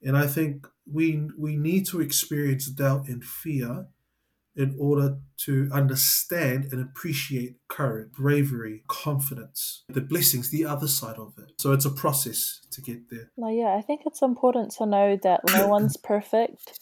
And 0.02 0.16
I 0.16 0.26
think 0.26 0.66
we 0.90 1.28
we 1.38 1.56
need 1.56 1.86
to 1.88 2.00
experience 2.00 2.66
doubt 2.66 3.08
and 3.08 3.24
fear 3.24 3.86
in 4.56 4.76
order 4.78 5.16
to 5.36 5.70
understand 5.72 6.68
and 6.72 6.82
appreciate 6.82 7.56
courage, 7.68 8.10
bravery, 8.12 8.82
confidence, 8.88 9.84
the 9.88 10.00
blessings, 10.00 10.50
the 10.50 10.64
other 10.64 10.88
side 10.88 11.16
of 11.16 11.32
it. 11.38 11.52
So 11.58 11.72
it's 11.72 11.84
a 11.84 11.90
process 11.90 12.60
to 12.72 12.82
get 12.82 13.08
there. 13.10 13.30
No, 13.36 13.48
yeah, 13.48 13.76
I 13.76 13.80
think 13.80 14.02
it's 14.06 14.22
important 14.22 14.72
to 14.72 14.86
know 14.86 15.18
that 15.22 15.40
no 15.54 15.68
one's 15.76 15.96
perfect. 15.96 16.78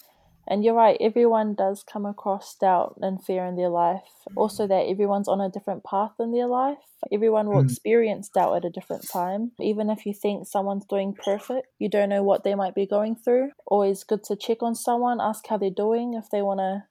And 0.49 0.63
you're 0.65 0.73
right, 0.73 0.97
everyone 0.99 1.53
does 1.53 1.83
come 1.83 2.07
across 2.07 2.55
doubt 2.55 2.97
and 3.01 3.23
fear 3.23 3.45
in 3.45 3.55
their 3.55 3.69
life. 3.69 4.01
Also, 4.35 4.65
that 4.65 4.87
everyone's 4.87 5.27
on 5.27 5.39
a 5.39 5.47
different 5.49 5.83
path 5.83 6.13
in 6.19 6.31
their 6.31 6.47
life. 6.47 6.79
Everyone 7.11 7.47
will 7.49 7.61
Mm. 7.61 7.65
experience 7.65 8.29
doubt 8.29 8.55
at 8.55 8.65
a 8.65 8.69
different 8.71 9.07
time. 9.07 9.51
Even 9.59 9.91
if 9.91 10.07
you 10.07 10.13
think 10.13 10.47
someone's 10.47 10.85
doing 10.85 11.13
perfect, 11.13 11.67
you 11.77 11.87
don't 11.87 12.09
know 12.09 12.23
what 12.23 12.43
they 12.43 12.55
might 12.55 12.73
be 12.73 12.87
going 12.87 13.15
through. 13.15 13.51
Always 13.67 14.03
good 14.03 14.23
to 14.23 14.35
check 14.35 14.63
on 14.63 14.73
someone, 14.73 15.21
ask 15.21 15.45
how 15.47 15.57
they're 15.57 15.69
doing. 15.69 16.15
If 16.15 16.29
they 16.31 16.41
want 16.41 16.59
to 16.59 16.83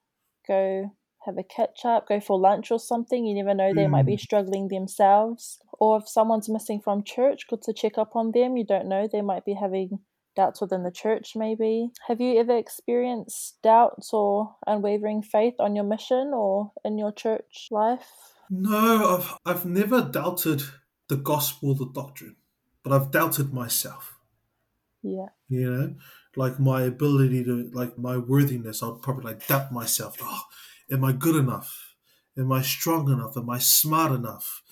go 0.46 0.92
have 1.26 1.36
a 1.36 1.42
catch 1.42 1.84
up, 1.84 2.06
go 2.08 2.20
for 2.20 2.38
lunch 2.38 2.70
or 2.70 2.78
something, 2.78 3.26
you 3.26 3.34
never 3.34 3.54
know, 3.54 3.74
they 3.74 3.88
might 3.88 4.06
be 4.06 4.16
Mm. 4.16 4.20
struggling 4.20 4.68
themselves. 4.68 5.58
Or 5.80 5.98
if 5.98 6.08
someone's 6.08 6.48
missing 6.48 6.80
from 6.80 7.02
church, 7.02 7.48
good 7.48 7.62
to 7.62 7.72
check 7.72 7.98
up 7.98 8.14
on 8.14 8.30
them. 8.30 8.56
You 8.56 8.64
don't 8.64 8.86
know, 8.86 9.08
they 9.08 9.20
might 9.20 9.44
be 9.44 9.54
having 9.54 9.98
doubts 10.38 10.60
within 10.60 10.84
the 10.84 10.92
church, 10.92 11.34
maybe. 11.36 11.90
Have 12.06 12.20
you 12.20 12.38
ever 12.38 12.56
experienced 12.56 13.60
doubts 13.62 14.14
or 14.14 14.56
unwavering 14.66 15.20
faith 15.22 15.56
on 15.58 15.74
your 15.76 15.84
mission 15.84 16.30
or 16.32 16.72
in 16.84 16.96
your 16.96 17.12
church 17.12 17.68
life? 17.72 18.08
No, 18.50 19.16
I've 19.16 19.38
I've 19.46 19.64
never 19.64 20.02
doubted 20.02 20.62
the 21.08 21.16
gospel, 21.16 21.74
the 21.74 21.90
doctrine, 21.90 22.36
but 22.82 22.92
I've 22.92 23.10
doubted 23.10 23.52
myself. 23.54 24.18
Yeah, 25.02 25.28
You 25.48 25.70
know, 25.70 25.94
like 26.36 26.58
my 26.60 26.82
ability 26.82 27.44
to, 27.44 27.70
like 27.72 27.96
my 27.98 28.16
worthiness. 28.18 28.82
I'll 28.82 28.96
probably 28.98 29.24
like 29.32 29.46
doubt 29.46 29.72
myself. 29.72 30.16
Oh, 30.20 30.42
am 30.90 31.04
I 31.04 31.12
good 31.12 31.36
enough? 31.36 31.94
Am 32.36 32.52
I 32.52 32.62
strong 32.62 33.10
enough? 33.10 33.36
Am 33.36 33.48
I 33.50 33.58
smart 33.58 34.12
enough? 34.12 34.62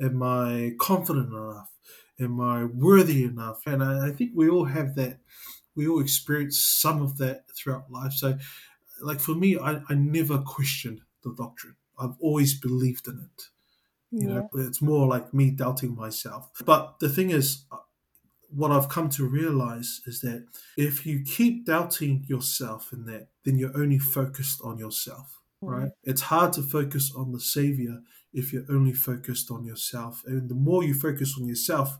Am 0.00 0.22
I 0.22 0.74
confident 0.80 1.28
enough? 1.32 1.71
Am 2.20 2.40
I 2.40 2.64
worthy 2.64 3.24
enough? 3.24 3.62
And 3.66 3.82
I, 3.82 4.08
I 4.08 4.10
think 4.10 4.32
we 4.34 4.48
all 4.48 4.64
have 4.64 4.94
that. 4.96 5.18
We 5.74 5.88
all 5.88 6.00
experience 6.00 6.58
some 6.62 7.02
of 7.02 7.18
that 7.18 7.44
throughout 7.56 7.90
life. 7.90 8.12
So, 8.12 8.38
like 9.00 9.20
for 9.20 9.34
me, 9.34 9.58
I, 9.58 9.80
I 9.88 9.94
never 9.94 10.38
questioned 10.38 11.00
the 11.24 11.34
doctrine. 11.34 11.76
I've 11.98 12.16
always 12.20 12.58
believed 12.58 13.08
in 13.08 13.18
it. 13.18 13.44
You 14.10 14.28
yeah, 14.28 14.34
know, 14.34 14.50
it's 14.54 14.82
more 14.82 15.06
like 15.08 15.32
me 15.32 15.50
doubting 15.50 15.96
myself. 15.96 16.50
But 16.64 17.00
the 17.00 17.08
thing 17.08 17.30
is, 17.30 17.64
uh, 17.72 17.78
what 18.54 18.70
I've 18.70 18.88
come 18.88 19.08
to 19.10 19.26
realize 19.26 20.02
is 20.06 20.20
that 20.20 20.46
if 20.76 21.06
you 21.06 21.22
keep 21.24 21.64
doubting 21.64 22.24
yourself 22.28 22.92
in 22.92 23.06
that, 23.06 23.28
then 23.44 23.56
you're 23.56 23.76
only 23.76 23.98
focused 23.98 24.60
on 24.62 24.78
yourself, 24.78 25.40
right? 25.62 25.90
It's 26.04 26.22
hard 26.22 26.52
to 26.54 26.62
focus 26.62 27.12
on 27.16 27.32
the 27.32 27.40
Savior 27.40 28.02
if 28.32 28.52
you're 28.52 28.66
only 28.70 28.92
focused 28.92 29.50
on 29.50 29.64
yourself. 29.64 30.22
And 30.26 30.48
the 30.48 30.54
more 30.54 30.82
you 30.84 30.94
focus 30.94 31.36
on 31.38 31.46
yourself, 31.46 31.98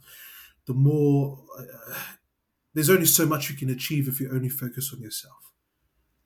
the 0.66 0.74
more 0.74 1.44
uh, 1.58 1.94
there's 2.74 2.90
only 2.90 3.06
so 3.06 3.26
much 3.26 3.50
you 3.50 3.56
can 3.56 3.70
achieve 3.70 4.08
if 4.08 4.20
you 4.20 4.30
only 4.32 4.48
focus 4.48 4.92
on 4.94 5.00
yourself 5.00 5.42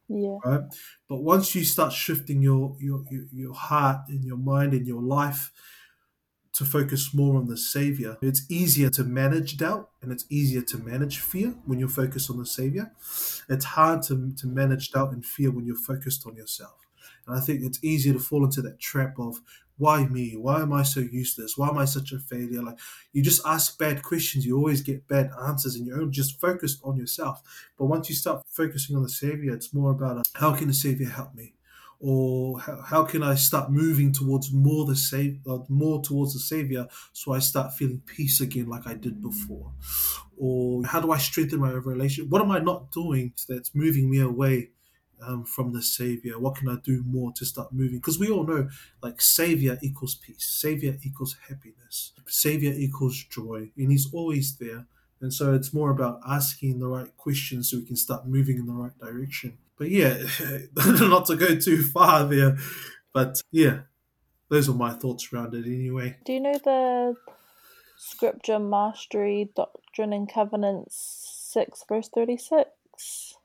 yeah, 0.09 0.39
right? 0.45 0.61
But 1.09 1.23
once 1.23 1.55
you 1.55 1.65
start 1.65 1.93
shifting 1.93 2.43
your 2.43 2.77
your 2.81 3.05
your, 3.33 3.55
heart 3.55 4.09
and 4.09 4.25
your 4.25 4.37
mind 4.37 4.73
and 4.73 4.87
your 4.87 5.03
life 5.03 5.53
to 6.53 6.65
focus 6.65 7.13
more 7.13 7.37
on 7.37 7.47
the 7.47 7.57
Savior, 7.57 8.17
it's 8.23 8.51
easier 8.51 8.89
to 8.91 9.05
manage 9.05 9.57
doubt 9.57 9.91
and 10.01 10.13
it's 10.13 10.25
easier 10.31 10.63
to 10.63 10.79
manage 10.79 11.19
fear 11.19 11.55
when 11.67 11.79
you're 11.79 11.89
focused 11.89 12.31
on 12.31 12.39
the 12.39 12.47
Savior. 12.47 12.93
It's 13.49 13.65
hard 13.65 14.03
to, 14.05 14.33
to 14.37 14.47
manage 14.47 14.93
doubt 14.93 15.13
and 15.13 15.25
fear 15.25 15.51
when 15.51 15.67
you're 15.67 15.77
focused 15.77 16.27
on 16.27 16.35
yourself. 16.35 16.79
And 17.27 17.37
I 17.37 17.41
think 17.41 17.63
it's 17.63 17.83
easier 17.85 18.15
to 18.15 18.19
fall 18.19 18.45
into 18.45 18.63
that 18.63 18.81
trap 18.81 19.19
of 19.19 19.41
why 19.79 20.07
me? 20.07 20.37
Why 20.37 20.63
am 20.63 20.73
I 20.73 20.83
so 20.83 21.01
useless? 21.01 21.57
Why 21.57 21.69
am 21.69 21.79
I 21.79 21.85
such 21.85 22.13
a 22.13 22.19
failure? 22.19 22.63
Like 22.63 22.79
you 23.13 23.23
just 23.23 23.43
ask 23.47 23.79
bad 23.79 24.03
questions, 24.03 24.47
you 24.47 24.57
always 24.57 24.81
get 24.83 25.07
bad 25.09 25.31
answers, 25.47 25.77
and 25.77 25.87
you're 25.87 26.07
just 26.07 26.41
focused 26.41 26.81
on 26.83 26.97
yourself. 26.97 27.43
But 27.79 27.87
once 27.87 28.09
you 28.09 28.15
start 28.15 28.45
focusing 28.49 28.97
on 28.97 29.03
the 29.03 29.09
Savior, 29.09 29.53
it's 29.55 29.75
more 29.75 29.91
about 29.91 30.19
uh, 30.19 30.23
how 30.35 30.55
can 30.55 30.69
the 30.69 30.75
Savior 30.75 31.09
help 31.09 31.35
me, 31.35 31.55
or 32.01 32.61
how, 32.61 32.81
how 32.83 33.05
can 33.05 33.23
I 33.23 33.35
start 33.35 33.71
moving 33.71 34.13
towards 34.13 34.53
more 34.53 34.87
the 34.87 34.97
save, 34.97 35.41
uh, 35.47 35.59
more 35.69 36.03
towards 36.03 36.33
the 36.33 36.41
Savior, 36.41 36.87
so 37.13 37.33
I 37.33 37.39
start 37.41 37.75
feeling 37.75 38.03
peace 38.07 38.41
again 38.41 38.69
like 38.69 38.87
I 38.87 38.95
did 38.95 39.21
before, 39.21 39.73
or 40.37 40.85
how 40.85 41.01
do 41.01 41.13
I 41.13 41.19
strengthen 41.19 41.61
my 41.61 41.73
relationship? 41.73 42.31
What 42.31 42.43
am 42.43 42.51
I 42.51 42.61
not 42.61 42.93
doing 42.93 43.35
that's 43.49 43.75
moving 43.75 44.11
me 44.11 44.21
away? 44.21 44.71
Um, 45.23 45.45
from 45.45 45.73
the 45.73 45.81
savior? 45.81 46.39
What 46.39 46.57
can 46.57 46.69
i 46.69 46.77
do 46.85 47.03
more 47.07 47.33
to 47.37 47.47
start 47.47 47.73
moving? 47.73 47.99
Because 47.99 48.19
we 48.19 48.29
all 48.29 48.45
know 48.45 48.69
like 49.03 49.23
savior 49.23 49.79
equals 49.83 50.15
peace 50.15 50.45
savior 50.45 50.99
equals 51.03 51.37
happiness 51.49 52.13
savior 52.27 52.73
equals 52.77 53.25
joy 53.25 53.71
and 53.77 53.91
he's 53.91 54.13
always 54.13 54.57
there. 54.59 54.87
And 55.23 55.33
so 55.33 55.55
it's 55.55 55.73
more 55.73 55.91
about 55.91 56.21
asking 56.29 56.79
the 56.79 56.87
right 56.87 57.17
questions 57.17 57.71
so 57.71 57.79
we 57.79 57.87
can 57.87 57.97
start 57.97 58.29
moving 58.29 58.59
in 58.59 58.67
the 58.67 58.75
right 58.75 58.99
direction. 58.99 59.57
But 59.79 59.91
yeah 59.91 60.19
not 60.77 61.27
to 61.27 61.37
go 61.37 61.55
too 61.55 61.83
far 61.83 62.25
there 62.25 62.59
but 63.13 63.41
yeah 63.51 63.81
those 64.49 64.69
are 64.69 64.75
my 64.75 64.93
thoughts 64.93 65.33
around 65.33 65.55
it 65.55 65.67
anyway. 65.67 66.17
Do 66.25 66.33
you 66.33 66.41
know 66.41 66.59
the 66.63 67.17
scripture 67.99 68.59
mastery, 68.59 69.51
doctrine 69.57 70.13
and 70.13 70.33
covenants 70.33 71.51
6, 71.53 71.85
verse 71.89 72.09
36? 72.15 73.36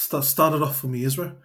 Start 0.00 0.24
started 0.24 0.62
off 0.62 0.80
for 0.80 0.86
me 0.86 1.02
ezrah. 1.02 1.36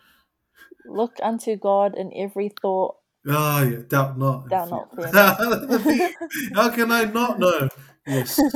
Look 0.85 1.17
unto 1.21 1.57
God 1.57 1.93
in 1.97 2.13
every 2.15 2.49
thought, 2.61 2.95
ah 3.27 3.63
yeah 3.63 3.81
doubt 3.87 4.17
not. 4.17 4.47
Doubt 4.47 4.71
not. 4.71 4.87
how 6.55 6.69
can 6.69 6.89
i 6.89 7.03
not 7.03 7.37
know? 7.37 7.67
Yes. 8.07 8.39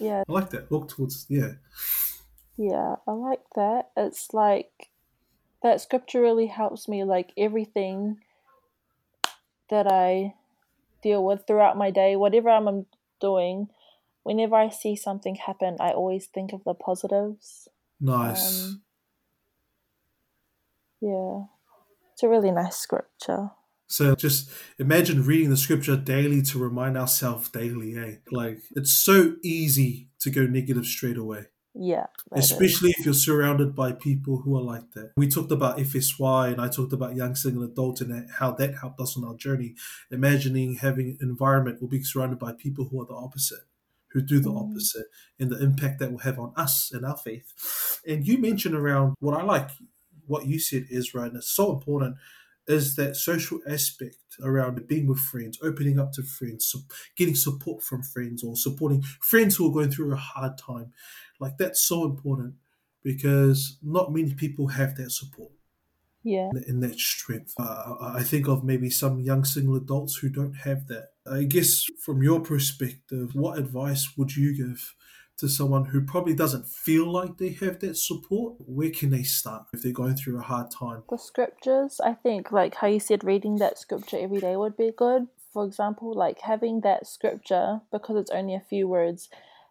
Yeah, 0.00 0.22
i 0.28 0.32
like 0.32 0.50
that. 0.50 0.70
Look 0.70 0.88
towards 0.88 1.26
yeah. 1.28 1.54
Yeah, 2.56 2.96
I 3.06 3.12
like 3.12 3.42
that. 3.56 3.90
It's 3.96 4.32
like 4.32 4.90
that 5.62 5.80
scripture 5.80 6.20
really 6.20 6.46
helps 6.46 6.86
me, 6.86 7.02
like 7.02 7.32
everything 7.36 8.20
that 9.70 9.88
I 9.90 10.34
deal 11.02 11.24
with 11.24 11.46
throughout 11.46 11.76
my 11.76 11.90
day, 11.90 12.14
whatever 12.14 12.48
I'm 12.48 12.86
doing, 13.20 13.70
whenever 14.22 14.54
I 14.54 14.68
see 14.68 14.94
something 14.94 15.34
happen, 15.34 15.78
I 15.80 15.90
always 15.90 16.26
think 16.26 16.52
of 16.52 16.62
the 16.62 16.74
positives. 16.74 17.68
Nice 18.00 18.64
Um, 18.64 18.82
yeah. 21.00 21.42
It's 22.12 22.22
a 22.22 22.28
really 22.28 22.50
nice 22.50 22.76
scripture. 22.76 23.50
So 23.86 24.14
just 24.14 24.50
imagine 24.78 25.24
reading 25.24 25.50
the 25.50 25.56
scripture 25.56 25.96
daily 25.96 26.42
to 26.42 26.58
remind 26.58 26.98
ourselves 26.98 27.48
daily, 27.48 27.96
eh? 27.96 28.16
Like 28.30 28.58
it's 28.76 28.92
so 28.92 29.36
easy 29.42 30.08
to 30.20 30.30
go 30.30 30.42
negative 30.42 30.84
straight 30.84 31.16
away. 31.16 31.46
Yeah. 31.74 32.06
that 32.32 32.40
is. 32.40 32.50
Especially 32.50 32.90
if 32.90 33.04
you're 33.04 33.14
surrounded 33.14 33.74
by 33.74 33.92
people 33.92 34.38
who 34.38 34.58
are 34.58 34.62
like 34.62 34.90
that. 34.92 35.12
We 35.16 35.28
talked 35.28 35.52
about 35.52 35.78
FSY 35.78 36.52
and 36.52 36.60
I 36.60 36.68
talked 36.68 36.92
about 36.92 37.16
young 37.16 37.34
single 37.34 37.62
adults 37.62 38.00
and 38.00 38.28
how 38.38 38.50
that 38.52 38.78
helped 38.78 39.00
us 39.00 39.16
on 39.16 39.24
our 39.24 39.36
journey. 39.36 39.74
Imagining 40.10 40.74
having 40.74 41.16
an 41.20 41.28
environment 41.30 41.80
will 41.80 41.88
be 41.88 42.02
surrounded 42.02 42.38
by 42.38 42.52
people 42.52 42.86
who 42.86 43.00
are 43.00 43.06
the 43.06 43.14
opposite, 43.14 43.60
who 44.12 44.20
do 44.20 44.40
the 44.40 44.52
opposite, 44.52 45.06
and 45.38 45.50
the 45.50 45.62
impact 45.62 45.98
that 45.98 46.10
will 46.10 46.18
have 46.18 46.38
on 46.38 46.52
us 46.56 46.90
and 46.92 47.04
our 47.04 47.16
faith. 47.16 48.00
And 48.06 48.26
you 48.26 48.38
mentioned 48.38 48.74
around 48.74 49.14
what 49.20 49.38
I 49.38 49.42
like, 49.42 49.70
what 50.26 50.46
you 50.46 50.58
said, 50.58 50.86
Ezrah, 50.92 51.26
and 51.26 51.36
it's 51.36 51.50
so 51.50 51.72
important, 51.72 52.16
is 52.66 52.96
that 52.96 53.16
social 53.16 53.60
aspect 53.66 54.16
around 54.42 54.86
being 54.86 55.06
with 55.06 55.18
friends, 55.18 55.58
opening 55.62 55.98
up 55.98 56.12
to 56.12 56.22
friends, 56.22 56.74
getting 57.16 57.34
support 57.34 57.82
from 57.82 58.02
friends, 58.02 58.44
or 58.44 58.56
supporting 58.56 59.02
friends 59.20 59.56
who 59.56 59.68
are 59.68 59.72
going 59.72 59.90
through 59.90 60.12
a 60.12 60.16
hard 60.16 60.58
time. 60.58 60.92
Like 61.40 61.56
that's 61.58 61.82
so 61.82 62.04
important 62.04 62.54
because 63.02 63.78
not 63.82 64.12
many 64.12 64.34
people 64.34 64.68
have 64.68 64.96
that 64.96 65.10
support 65.10 65.50
Yeah. 66.28 66.50
and 66.66 66.82
that 66.82 66.98
strength. 66.98 67.54
Uh, 67.58 67.94
I 68.00 68.22
think 68.22 68.48
of 68.48 68.64
maybe 68.64 68.90
some 68.90 69.20
young 69.20 69.44
single 69.44 69.76
adults 69.76 70.16
who 70.16 70.28
don't 70.28 70.56
have 70.56 70.86
that. 70.88 71.08
I 71.30 71.44
guess 71.44 71.84
from 72.04 72.22
your 72.22 72.40
perspective, 72.40 73.34
what 73.34 73.58
advice 73.58 74.16
would 74.16 74.36
you 74.36 74.54
give 74.56 74.94
to 75.38 75.48
someone 75.48 75.86
who 75.86 76.00
probably 76.02 76.34
doesn't 76.34 76.66
feel 76.66 77.10
like 77.10 77.38
they 77.38 77.50
have 77.50 77.78
that 77.80 77.96
support? 77.96 78.56
Where 78.58 78.90
can 78.90 79.10
they 79.10 79.22
start 79.22 79.66
if 79.72 79.82
they're 79.82 79.92
going 79.92 80.16
through 80.16 80.38
a 80.38 80.42
hard 80.42 80.70
time? 80.70 81.04
The 81.08 81.16
scriptures, 81.16 82.00
I 82.04 82.14
think, 82.14 82.52
like 82.52 82.74
how 82.74 82.88
you 82.88 83.00
said, 83.00 83.24
reading 83.24 83.56
that 83.56 83.78
scripture 83.78 84.18
every 84.20 84.40
day 84.40 84.56
would 84.56 84.76
be 84.76 84.92
good. 84.96 85.28
For 85.52 85.64
example, 85.64 86.12
like 86.12 86.40
having 86.42 86.82
that 86.82 87.06
scripture, 87.06 87.80
because 87.90 88.16
it's 88.16 88.30
only 88.30 88.54
a 88.54 88.64
few 88.68 88.86
words, 88.86 89.28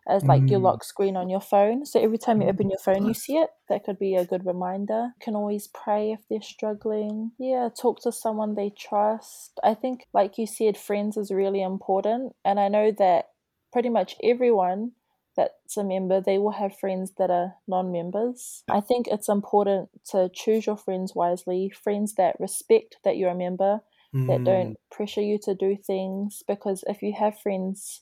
as 0.08 0.24
like 0.24 0.50
your 0.50 0.60
Mm. 0.60 0.64
lock 0.64 0.84
screen 0.84 1.18
on 1.18 1.30
your 1.30 1.42
phone. 1.42 1.86
So 1.86 2.00
every 2.00 2.18
time 2.18 2.42
you 2.42 2.48
open 2.48 2.70
your 2.70 2.80
phone, 2.80 3.06
you 3.06 3.14
see 3.14 3.38
it. 3.38 3.50
That 3.70 3.84
could 3.84 4.00
be 4.00 4.16
a 4.16 4.26
good 4.26 4.46
reminder. 4.46 5.14
You 5.20 5.22
can 5.22 5.36
always 5.36 5.68
pray 5.68 6.12
if 6.12 6.20
they're 6.30 6.42
struggling. 6.42 7.32
Yeah, 7.38 7.70
talk 7.70 8.02
to 8.02 8.12
someone 8.12 8.56
they 8.56 8.70
trust. 8.70 9.60
I 9.64 9.74
think, 9.74 10.06
like 10.14 10.38
you 10.38 10.48
said, 10.48 10.78
friends 10.78 11.18
is 11.18 11.32
really 11.32 11.62
important. 11.62 12.36
And 12.46 12.60
I 12.60 12.68
know 12.68 12.92
that 12.92 13.30
pretty 13.72 13.90
much 13.90 14.16
everyone 14.24 14.94
that's 15.36 15.78
a 15.78 15.84
member, 15.84 16.20
they 16.20 16.40
will 16.40 16.52
have 16.52 16.78
friends 16.78 17.12
that 17.18 17.30
are 17.30 17.56
non 17.68 17.92
members. 17.92 18.64
I 18.70 18.82
think 18.82 19.08
it's 19.08 19.30
important 19.30 19.90
to 20.12 20.30
choose 20.34 20.66
your 20.66 20.78
friends 20.78 21.14
wisely, 21.14 21.70
friends 21.70 22.16
that 22.16 22.40
respect 22.40 22.98
that 23.04 23.18
you're 23.18 23.30
a 23.32 23.36
member, 23.36 23.82
that 24.28 24.40
Mm, 24.40 24.46
don't 24.46 24.78
pressure 24.90 25.22
you 25.22 25.38
to 25.44 25.54
do 25.54 25.78
things. 25.78 26.42
Because 26.48 26.84
if 26.88 27.04
you 27.04 27.14
have 27.14 27.40
friends 27.40 28.02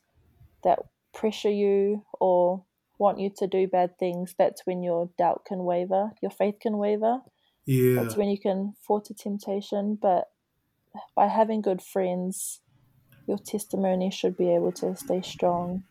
that 0.63 0.79
pressure 1.15 1.49
you 1.51 2.05
or 2.19 2.65
want 2.99 3.19
you 3.19 3.31
to 3.37 3.47
do 3.47 3.67
bad 3.67 3.97
things, 3.97 4.35
that's 4.37 4.65
when 4.65 4.83
your 4.83 5.09
doubt 5.17 5.45
can 5.45 5.63
waver, 5.63 6.11
your 6.21 6.31
faith 6.31 6.59
can 6.61 6.77
waver. 6.77 7.19
Yeah, 7.65 7.95
That's 8.03 8.15
when 8.15 8.29
you 8.29 8.39
can 8.39 8.73
fall 8.85 9.01
to 9.01 9.13
temptation. 9.13 9.97
But 9.99 10.29
by 11.15 11.27
having 11.27 11.61
good 11.61 11.81
friends, 11.81 12.61
your 13.27 13.39
testimony 13.39 14.11
should 14.11 14.37
be 14.37 14.53
able 14.53 14.71
to 14.73 14.95
stay 14.95 15.21
strong. 15.21 15.83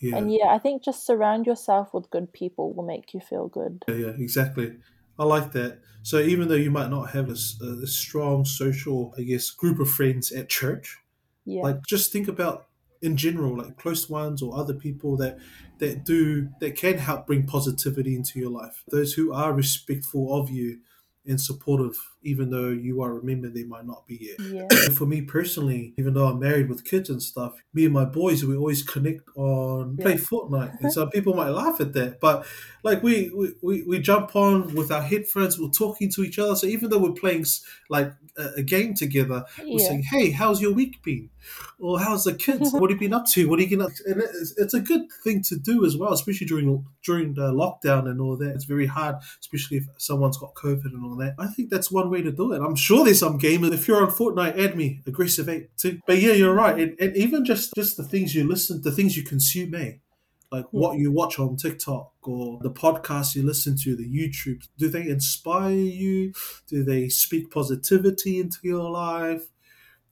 yeah. 0.00 0.16
And 0.16 0.32
yeah, 0.32 0.46
I 0.48 0.58
think 0.58 0.82
just 0.82 1.06
surround 1.06 1.46
yourself 1.46 1.92
with 1.92 2.10
good 2.10 2.32
people 2.32 2.72
will 2.72 2.86
make 2.86 3.12
you 3.12 3.20
feel 3.20 3.48
good. 3.48 3.84
Yeah, 3.88 3.94
yeah, 3.94 4.12
exactly. 4.18 4.78
I 5.18 5.24
like 5.24 5.52
that. 5.52 5.80
So 6.02 6.18
even 6.18 6.48
though 6.48 6.54
you 6.54 6.70
might 6.70 6.88
not 6.90 7.10
have 7.10 7.28
a, 7.28 7.36
a 7.82 7.86
strong 7.86 8.46
social, 8.46 9.14
I 9.18 9.22
guess, 9.22 9.50
group 9.50 9.78
of 9.78 9.90
friends 9.90 10.32
at 10.32 10.48
church, 10.48 10.98
Yeah. 11.44 11.62
like 11.62 11.84
just 11.86 12.10
think 12.10 12.26
about 12.26 12.68
in 13.02 13.16
general, 13.16 13.56
like 13.58 13.78
close 13.78 14.08
ones 14.08 14.42
or 14.42 14.56
other 14.56 14.74
people 14.74 15.16
that 15.16 15.38
that 15.78 16.04
do 16.04 16.48
that 16.60 16.76
can 16.76 16.98
help 16.98 17.26
bring 17.26 17.46
positivity 17.46 18.14
into 18.14 18.38
your 18.38 18.50
life. 18.50 18.84
Those 18.88 19.14
who 19.14 19.32
are 19.32 19.52
respectful 19.52 20.34
of 20.38 20.50
you 20.50 20.80
and 21.26 21.40
supportive, 21.40 21.98
even 22.22 22.50
though 22.50 22.68
you 22.68 23.02
are 23.02 23.18
a 23.18 23.22
member, 23.24 23.48
they 23.48 23.64
might 23.64 23.86
not 23.86 24.06
be 24.06 24.18
yet. 24.20 24.46
yeah. 24.52 24.68
For 24.98 25.06
me 25.06 25.22
personally, 25.22 25.94
even 25.98 26.14
though 26.14 26.26
I'm 26.26 26.38
married 26.38 26.68
with 26.68 26.84
kids 26.84 27.08
and 27.10 27.22
stuff, 27.22 27.54
me 27.72 27.84
and 27.84 27.94
my 27.94 28.04
boys 28.04 28.44
we 28.44 28.56
always 28.56 28.82
connect 28.82 29.22
on 29.36 29.96
play 29.96 30.12
Yeah. 30.12 30.18
Fortnite, 30.18 30.80
and 30.80 30.92
some 30.92 31.10
people 31.16 31.34
might 31.34 31.48
laugh 31.50 31.80
at 31.80 31.92
that, 31.94 32.20
but 32.20 32.46
like 32.82 33.02
we, 33.02 33.30
we 33.34 33.54
we 33.62 33.82
we 33.84 33.98
jump 33.98 34.34
on 34.36 34.74
with 34.74 34.90
our 34.90 35.02
headphones, 35.02 35.58
we're 35.58 35.68
talking 35.70 36.10
to 36.12 36.22
each 36.22 36.38
other. 36.38 36.54
So 36.56 36.66
even 36.66 36.90
though 36.90 36.98
we're 36.98 37.12
playing 37.12 37.44
like 37.88 38.12
a, 38.36 38.62
game 38.62 38.94
together, 38.94 39.44
we're 39.58 39.80
Yeah. 39.80 39.86
saying, 39.88 40.02
"Hey, 40.10 40.30
how's 40.30 40.60
your 40.62 40.72
week 40.72 41.02
been?" 41.02 41.30
Or 41.78 41.98
"How's 41.98 42.24
the 42.24 42.34
kids? 42.34 42.70
what 42.72 42.90
have 42.90 43.00
you 43.02 43.08
been 43.08 43.14
up 43.14 43.26
to? 43.28 43.48
What 43.48 43.58
are 43.58 43.62
you 43.62 43.76
gonna?" 43.76 43.90
And 44.06 44.22
it's, 44.22 44.54
it's 44.58 44.74
a 44.74 44.80
good 44.80 45.02
thing 45.24 45.42
to 45.44 45.56
do 45.56 45.84
as 45.84 45.96
well, 45.96 46.12
especially 46.12 46.46
during 46.46 46.84
during 47.04 47.34
the 47.34 47.50
lockdown 47.52 48.08
and 48.08 48.20
all 48.20 48.36
that. 48.38 48.54
It's 48.54 48.64
very 48.64 48.86
hard, 48.86 49.16
especially 49.40 49.78
if 49.78 49.84
someone's 49.98 50.38
got 50.38 50.54
COVID 50.54 50.86
and 50.86 51.04
all 51.04 51.16
that. 51.16 51.34
I 51.38 51.46
think 51.48 51.70
that's 51.70 51.90
one 51.90 52.09
way 52.10 52.22
to 52.22 52.32
do 52.32 52.52
it. 52.52 52.60
I'm 52.60 52.76
sure 52.76 53.04
there's 53.04 53.20
some 53.20 53.38
gamers. 53.38 53.72
If 53.72 53.88
you're 53.88 54.04
on 54.04 54.10
Fortnite, 54.12 54.58
add 54.58 54.76
me 54.76 55.00
aggressive 55.06 55.48
eight 55.48 55.76
too. 55.76 56.00
But 56.06 56.18
yeah, 56.18 56.32
you're 56.32 56.54
right. 56.54 56.78
And, 56.78 56.96
and 57.00 57.16
even 57.16 57.44
just 57.44 57.72
just 57.74 57.96
the 57.96 58.04
things 58.04 58.34
you 58.34 58.46
listen, 58.46 58.82
the 58.82 58.92
things 58.92 59.16
you 59.16 59.22
consume, 59.22 59.74
eh? 59.74 59.92
Like 60.52 60.64
Yeah. 60.72 60.80
what 60.80 60.98
you 60.98 61.12
watch 61.12 61.38
on 61.38 61.56
TikTok 61.56 62.12
or 62.22 62.58
the 62.62 62.70
podcasts 62.70 63.34
you 63.36 63.42
listen 63.44 63.76
to, 63.82 63.94
the 63.96 64.04
YouTube. 64.08 64.66
Do 64.76 64.88
they 64.88 65.08
inspire 65.08 65.72
you? 65.72 66.32
Do 66.66 66.82
they 66.84 67.08
speak 67.08 67.50
positivity 67.50 68.40
into 68.40 68.58
your 68.64 68.90
life? 68.90 69.46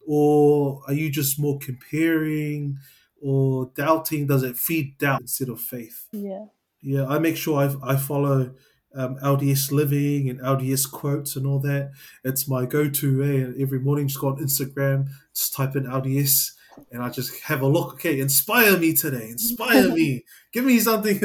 Or 0.06 0.82
are 0.86 0.94
you 0.94 1.10
just 1.10 1.38
more 1.38 1.58
comparing 1.58 2.78
or 3.20 3.70
doubting? 3.74 4.26
Does 4.26 4.42
it 4.42 4.56
feed 4.56 4.96
doubt 4.98 5.22
instead 5.22 5.48
of 5.48 5.60
faith? 5.60 6.06
Yeah. 6.12 6.46
Yeah, 6.80 7.06
I 7.08 7.18
make 7.18 7.36
sure 7.36 7.58
I, 7.58 7.92
I 7.92 7.96
follow 7.96 8.54
um, 8.94 9.16
LDS 9.22 9.70
Living 9.72 10.28
and 10.30 10.40
LDS 10.40 10.90
quotes 10.90 11.36
and 11.36 11.46
all 11.46 11.58
that. 11.60 11.90
It's 12.24 12.48
my 12.48 12.66
go 12.66 12.88
to. 12.88 13.22
Eh? 13.22 13.62
Every 13.62 13.80
morning, 13.80 14.08
just 14.08 14.20
go 14.20 14.28
on 14.28 14.38
Instagram, 14.38 15.08
just 15.34 15.54
type 15.54 15.76
in 15.76 15.84
LDS, 15.84 16.52
and 16.90 17.02
I 17.02 17.10
just 17.10 17.42
have 17.44 17.62
a 17.62 17.66
look. 17.66 17.94
Okay, 17.94 18.20
inspire 18.20 18.76
me 18.78 18.94
today. 18.94 19.28
Inspire 19.30 19.90
me. 19.92 20.24
Give 20.52 20.64
me 20.64 20.78
something. 20.78 21.18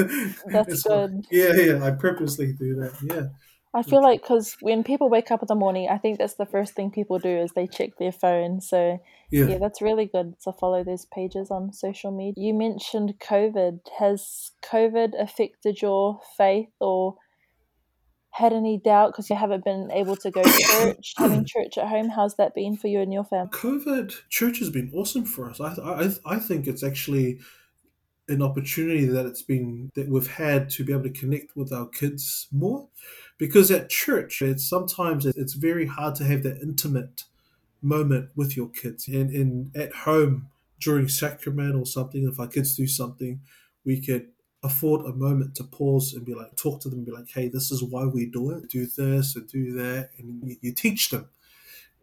That's 0.47 0.85
like- 0.85 1.09
good. 1.11 1.25
Yeah, 1.31 1.53
yeah. 1.53 1.85
I 1.85 1.91
purposely 1.91 2.53
do 2.53 2.75
that. 2.75 2.93
Yeah. 3.03 3.27
I 3.75 3.81
feel 3.81 4.03
like 4.03 4.21
because 4.21 4.55
when 4.61 4.83
people 4.83 5.09
wake 5.09 5.31
up 5.31 5.41
in 5.41 5.47
the 5.47 5.55
morning, 5.55 5.87
I 5.89 5.97
think 5.97 6.19
that's 6.19 6.35
the 6.35 6.45
first 6.45 6.75
thing 6.75 6.91
people 6.91 7.17
do 7.17 7.27
is 7.39 7.53
they 7.55 7.65
check 7.65 7.97
their 7.97 8.11
phone. 8.11 8.61
So 8.61 8.99
Yeah. 9.31 9.45
yeah, 9.45 9.57
that's 9.57 9.81
really 9.81 10.05
good 10.05 10.35
to 10.43 10.53
follow 10.53 10.83
those 10.83 11.05
pages 11.05 11.49
on 11.49 11.73
social 11.73 12.11
media. 12.11 12.35
You 12.37 12.53
mentioned 12.53 13.15
COVID. 13.19 13.79
Has 13.97 14.51
COVID 14.63 15.19
affected 15.19 15.81
your 15.81 16.19
faith 16.37 16.69
or 16.79 17.15
had 18.33 18.51
any 18.51 18.79
doubt 18.79 19.11
because 19.11 19.29
you 19.29 19.35
haven't 19.35 19.63
been 19.63 19.91
able 19.91 20.15
to 20.17 20.31
go 20.31 20.41
to 20.41 20.49
church? 20.61 21.13
Having 21.17 21.45
church 21.45 21.77
at 21.77 21.87
home, 21.87 22.09
how's 22.09 22.35
that 22.35 22.55
been 22.55 22.75
for 22.75 22.87
you 22.87 22.99
and 22.99 23.13
your 23.13 23.23
family? 23.23 23.51
COVID 23.51 24.27
church 24.29 24.59
has 24.59 24.69
been 24.69 24.91
awesome 24.93 25.23
for 25.23 25.49
us. 25.49 25.61
I, 25.61 25.73
I, 25.73 26.09
I 26.25 26.39
think 26.39 26.65
it's 26.67 26.83
actually 26.83 27.39
an 28.27 28.41
opportunity 28.41 29.05
that 29.05 29.25
it's 29.25 29.41
been 29.41 29.91
that 29.95 30.09
we've 30.09 30.27
had 30.27 30.69
to 30.71 30.83
be 30.83 30.93
able 30.93 31.03
to 31.03 31.09
connect 31.09 31.55
with 31.55 31.71
our 31.71 31.87
kids 31.87 32.47
more 32.51 32.87
because 33.37 33.69
at 33.69 33.89
church 33.89 34.41
it's 34.41 34.67
sometimes 34.67 35.25
it's 35.25 35.53
very 35.53 35.85
hard 35.85 36.15
to 36.15 36.23
have 36.23 36.41
that 36.41 36.61
intimate 36.61 37.23
moment 37.81 38.29
with 38.33 38.55
your 38.55 38.69
kids 38.69 39.09
and, 39.09 39.29
and 39.29 39.75
at 39.75 39.93
home 39.93 40.47
during 40.79 41.09
sacrament 41.09 41.75
or 41.75 41.85
something 41.85 42.25
if 42.25 42.39
our 42.39 42.47
kids 42.47 42.77
do 42.77 42.87
something 42.87 43.41
we 43.83 43.99
could 43.99 44.29
afford 44.63 45.05
a 45.05 45.13
moment 45.13 45.53
to 45.55 45.63
pause 45.63 46.13
and 46.13 46.25
be 46.25 46.33
like 46.33 46.55
talk 46.55 46.79
to 46.81 46.89
them 46.89 46.99
and 46.99 47.05
be 47.05 47.11
like 47.11 47.27
hey 47.33 47.47
this 47.49 47.71
is 47.71 47.83
why 47.83 48.05
we 48.05 48.25
do 48.25 48.51
it 48.51 48.69
do 48.69 48.85
this 48.97 49.35
and 49.35 49.47
do 49.49 49.73
that 49.73 50.09
and 50.17 50.41
you, 50.47 50.55
you 50.61 50.73
teach 50.73 51.09
them 51.09 51.27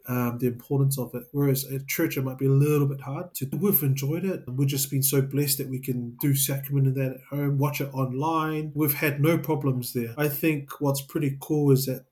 um, 0.08 0.38
the 0.38 0.46
importance 0.48 0.98
of 0.98 1.14
it. 1.14 1.24
Whereas 1.30 1.64
at 1.72 1.86
church, 1.86 2.16
it 2.16 2.24
might 2.24 2.38
be 2.38 2.46
a 2.46 2.50
little 2.50 2.86
bit 2.88 3.02
hard 3.02 3.32
to. 3.34 3.46
We've 3.52 3.82
enjoyed 3.82 4.24
it. 4.24 4.42
We've 4.48 4.66
just 4.66 4.90
been 4.90 5.02
so 5.02 5.22
blessed 5.22 5.58
that 5.58 5.68
we 5.68 5.78
can 5.78 6.16
do 6.20 6.34
sacrament 6.34 6.86
and 6.88 6.96
that 6.96 7.16
at 7.16 7.20
home, 7.30 7.58
watch 7.58 7.80
it 7.80 7.92
online. 7.92 8.72
We've 8.74 8.94
had 8.94 9.20
no 9.20 9.38
problems 9.38 9.92
there. 9.92 10.14
I 10.18 10.28
think 10.28 10.80
what's 10.80 11.00
pretty 11.00 11.36
cool 11.40 11.70
is 11.70 11.86
that 11.86 12.06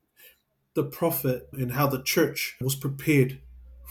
the 0.75 0.85
prophet 0.85 1.49
and 1.53 1.73
how 1.73 1.89
the 1.89 2.03
church 2.03 2.57
was 2.61 2.77
prepared 2.77 3.41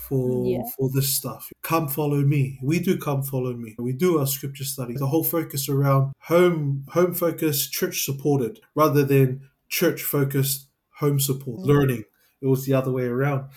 for 0.07 0.45
Yeah. 0.45 0.63
for 0.77 0.89
this 0.93 1.13
stuff. 1.13 1.51
Come 1.67 1.89
follow 1.89 2.21
me. 2.21 2.57
We 2.63 2.79
do 2.79 2.97
come 2.97 3.23
follow 3.23 3.53
me. 3.53 3.75
We 3.77 3.91
do 3.91 4.19
our 4.19 4.25
scripture 4.25 4.63
study. 4.63 4.93
The 4.93 5.07
whole 5.07 5.25
focus 5.25 5.67
around 5.67 6.13
home 6.21 6.85
home 6.91 7.13
focused, 7.13 7.73
church 7.73 8.05
supported, 8.05 8.61
rather 8.73 9.03
than 9.03 9.41
church 9.67 10.01
focused, 10.01 10.69
home 11.01 11.19
support, 11.19 11.59
Yeah. 11.59 11.73
learning. 11.73 12.03
It 12.39 12.47
was 12.47 12.63
the 12.65 12.73
other 12.73 12.91
way 12.93 13.03
around 13.03 13.49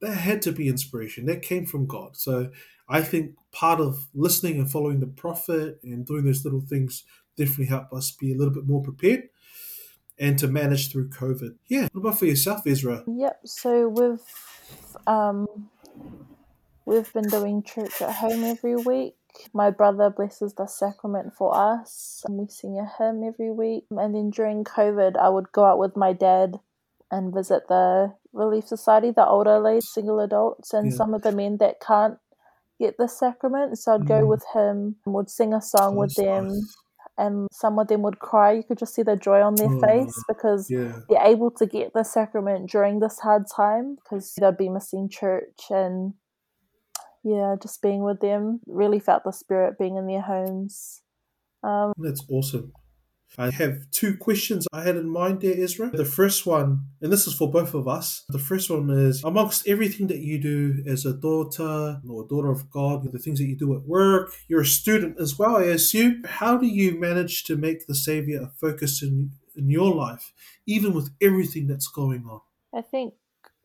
that 0.00 0.14
had 0.14 0.40
to 0.42 0.52
be 0.52 0.68
inspiration. 0.68 1.26
That 1.26 1.42
came 1.42 1.66
from 1.66 1.86
God. 1.86 2.16
So 2.16 2.52
I 2.88 3.02
think 3.02 3.34
part 3.50 3.80
of 3.80 4.06
listening 4.14 4.60
and 4.60 4.70
following 4.70 5.00
the 5.00 5.08
prophet 5.08 5.80
and 5.82 6.06
doing 6.06 6.24
those 6.24 6.44
little 6.44 6.60
things 6.60 7.02
definitely 7.36 7.66
help 7.66 7.92
us 7.92 8.12
be 8.12 8.32
a 8.32 8.36
little 8.36 8.54
bit 8.54 8.68
more 8.68 8.82
prepared. 8.82 9.28
and 10.18 10.38
to 10.38 10.46
manage 10.46 10.92
through 10.92 11.08
COVID. 11.08 11.56
Yeah. 11.66 11.88
What 11.92 12.00
about 12.02 12.18
for 12.18 12.26
yourself, 12.26 12.62
Ezrah? 12.64 13.02
Yep. 13.08 13.40
So 13.44 13.88
we've 13.88 14.20
um, 15.08 15.48
we've 16.84 17.12
been 17.12 17.28
doing 17.28 17.62
church 17.62 18.00
at 18.00 18.14
home 18.16 18.44
every 18.44 18.76
week. 18.76 19.14
My 19.54 19.70
brother 19.70 20.10
blesses 20.10 20.54
the 20.54 20.66
sacrament 20.66 21.32
for 21.34 21.56
us, 21.56 22.22
and 22.26 22.36
we 22.36 22.46
sing 22.48 22.78
a 22.78 22.86
hymn 22.98 23.22
every 23.24 23.50
week. 23.50 23.86
And 23.90 24.14
then 24.14 24.30
during 24.30 24.62
COVID, 24.64 25.16
I 25.16 25.28
would 25.30 25.52
go 25.52 25.64
out 25.64 25.78
with 25.78 25.96
my 25.96 26.12
dad 26.12 26.60
and 27.10 27.32
visit 27.34 27.68
the 27.68 28.14
Relief 28.32 28.66
Society, 28.66 29.10
the 29.10 29.26
older 29.26 29.58
ladies, 29.58 29.88
single 29.88 30.20
adults, 30.20 30.72
and 30.74 30.86
Yeah. 30.90 30.96
some 30.96 31.14
of 31.14 31.22
the 31.22 31.32
men 31.32 31.56
that 31.58 31.80
can't 31.80 32.18
get 32.78 32.96
the 32.98 33.06
sacrament. 33.08 33.78
So 33.78 33.94
I'd 33.94 34.06
go 34.06 34.22
Mm. 34.22 34.28
with 34.28 34.44
him, 34.52 34.96
and 35.06 35.14
would 35.14 35.30
sing 35.30 35.54
a 35.54 35.60
song 35.62 35.96
with 35.96 36.14
them, 36.14 36.48
nice. 36.48 36.76
and 37.18 37.48
some 37.52 37.78
of 37.78 37.88
them 37.88 38.02
would 38.02 38.18
cry. 38.18 38.52
You 38.52 38.62
could 38.64 38.78
just 38.78 38.94
see 38.94 39.02
the 39.02 39.16
joy 39.16 39.40
on 39.42 39.56
their 39.56 39.68
Oh, 39.70 39.80
face 39.80 40.22
because 40.28 40.70
Yeah. 40.70 40.92
they're 41.08 41.26
able 41.26 41.50
to 41.52 41.66
get 41.66 41.92
the 41.92 42.02
sacrament 42.04 42.70
during 42.70 42.98
this 43.00 43.18
hard 43.20 43.46
time 43.46 43.96
because 43.96 44.34
they'd 44.34 44.56
be 44.56 44.68
missing 44.68 45.08
church 45.08 45.70
and 45.70 46.14
yeah, 47.24 47.56
just 47.60 47.82
being 47.82 48.02
with 48.02 48.20
them. 48.20 48.60
Really 48.66 49.00
felt 49.00 49.24
the 49.24 49.32
spirit 49.32 49.78
being 49.78 49.96
in 49.96 50.06
their 50.06 50.22
homes. 50.22 51.02
Um, 51.62 51.92
That's 51.96 52.24
awesome. 52.28 52.72
I 53.38 53.50
have 53.50 53.90
two 53.90 54.16
questions 54.18 54.66
I 54.74 54.82
had 54.82 54.96
in 54.96 55.08
mind 55.08 55.40
there, 55.40 55.54
Ezrah. 55.54 55.90
The 55.90 56.04
first 56.04 56.44
one, 56.44 56.88
and 57.00 57.10
this 57.10 57.26
is 57.26 57.32
for 57.32 57.50
both 57.50 57.72
of 57.72 57.88
us. 57.88 58.24
The 58.28 58.38
first 58.38 58.68
one 58.68 58.90
is 58.90 59.24
amongst 59.24 59.66
everything 59.66 60.08
that 60.08 60.18
you 60.18 60.38
do 60.38 60.82
as 60.86 61.06
a 61.06 61.14
daughter 61.14 62.00
or 62.06 62.26
daughter 62.28 62.50
of 62.50 62.68
God, 62.68 63.10
the 63.10 63.18
things 63.18 63.38
that 63.38 63.46
you 63.46 63.56
do 63.56 63.74
at 63.74 63.82
work, 63.84 64.34
you're 64.48 64.60
a 64.60 64.66
student 64.66 65.18
as 65.18 65.38
well, 65.38 65.56
I 65.56 65.64
assume. 65.64 66.24
How 66.24 66.58
do 66.58 66.66
you 66.66 67.00
manage 67.00 67.44
to 67.44 67.56
make 67.56 67.86
the 67.86 67.94
Savior 67.94 68.42
a 68.42 68.48
focus 68.60 69.02
in, 69.02 69.30
in 69.56 69.70
your 69.70 69.94
life, 69.94 70.32
even 70.66 70.92
with 70.92 71.08
everything 71.22 71.68
that's 71.68 71.88
going 71.88 72.26
on? 72.28 72.40
I 72.74 72.82
think 72.82 73.14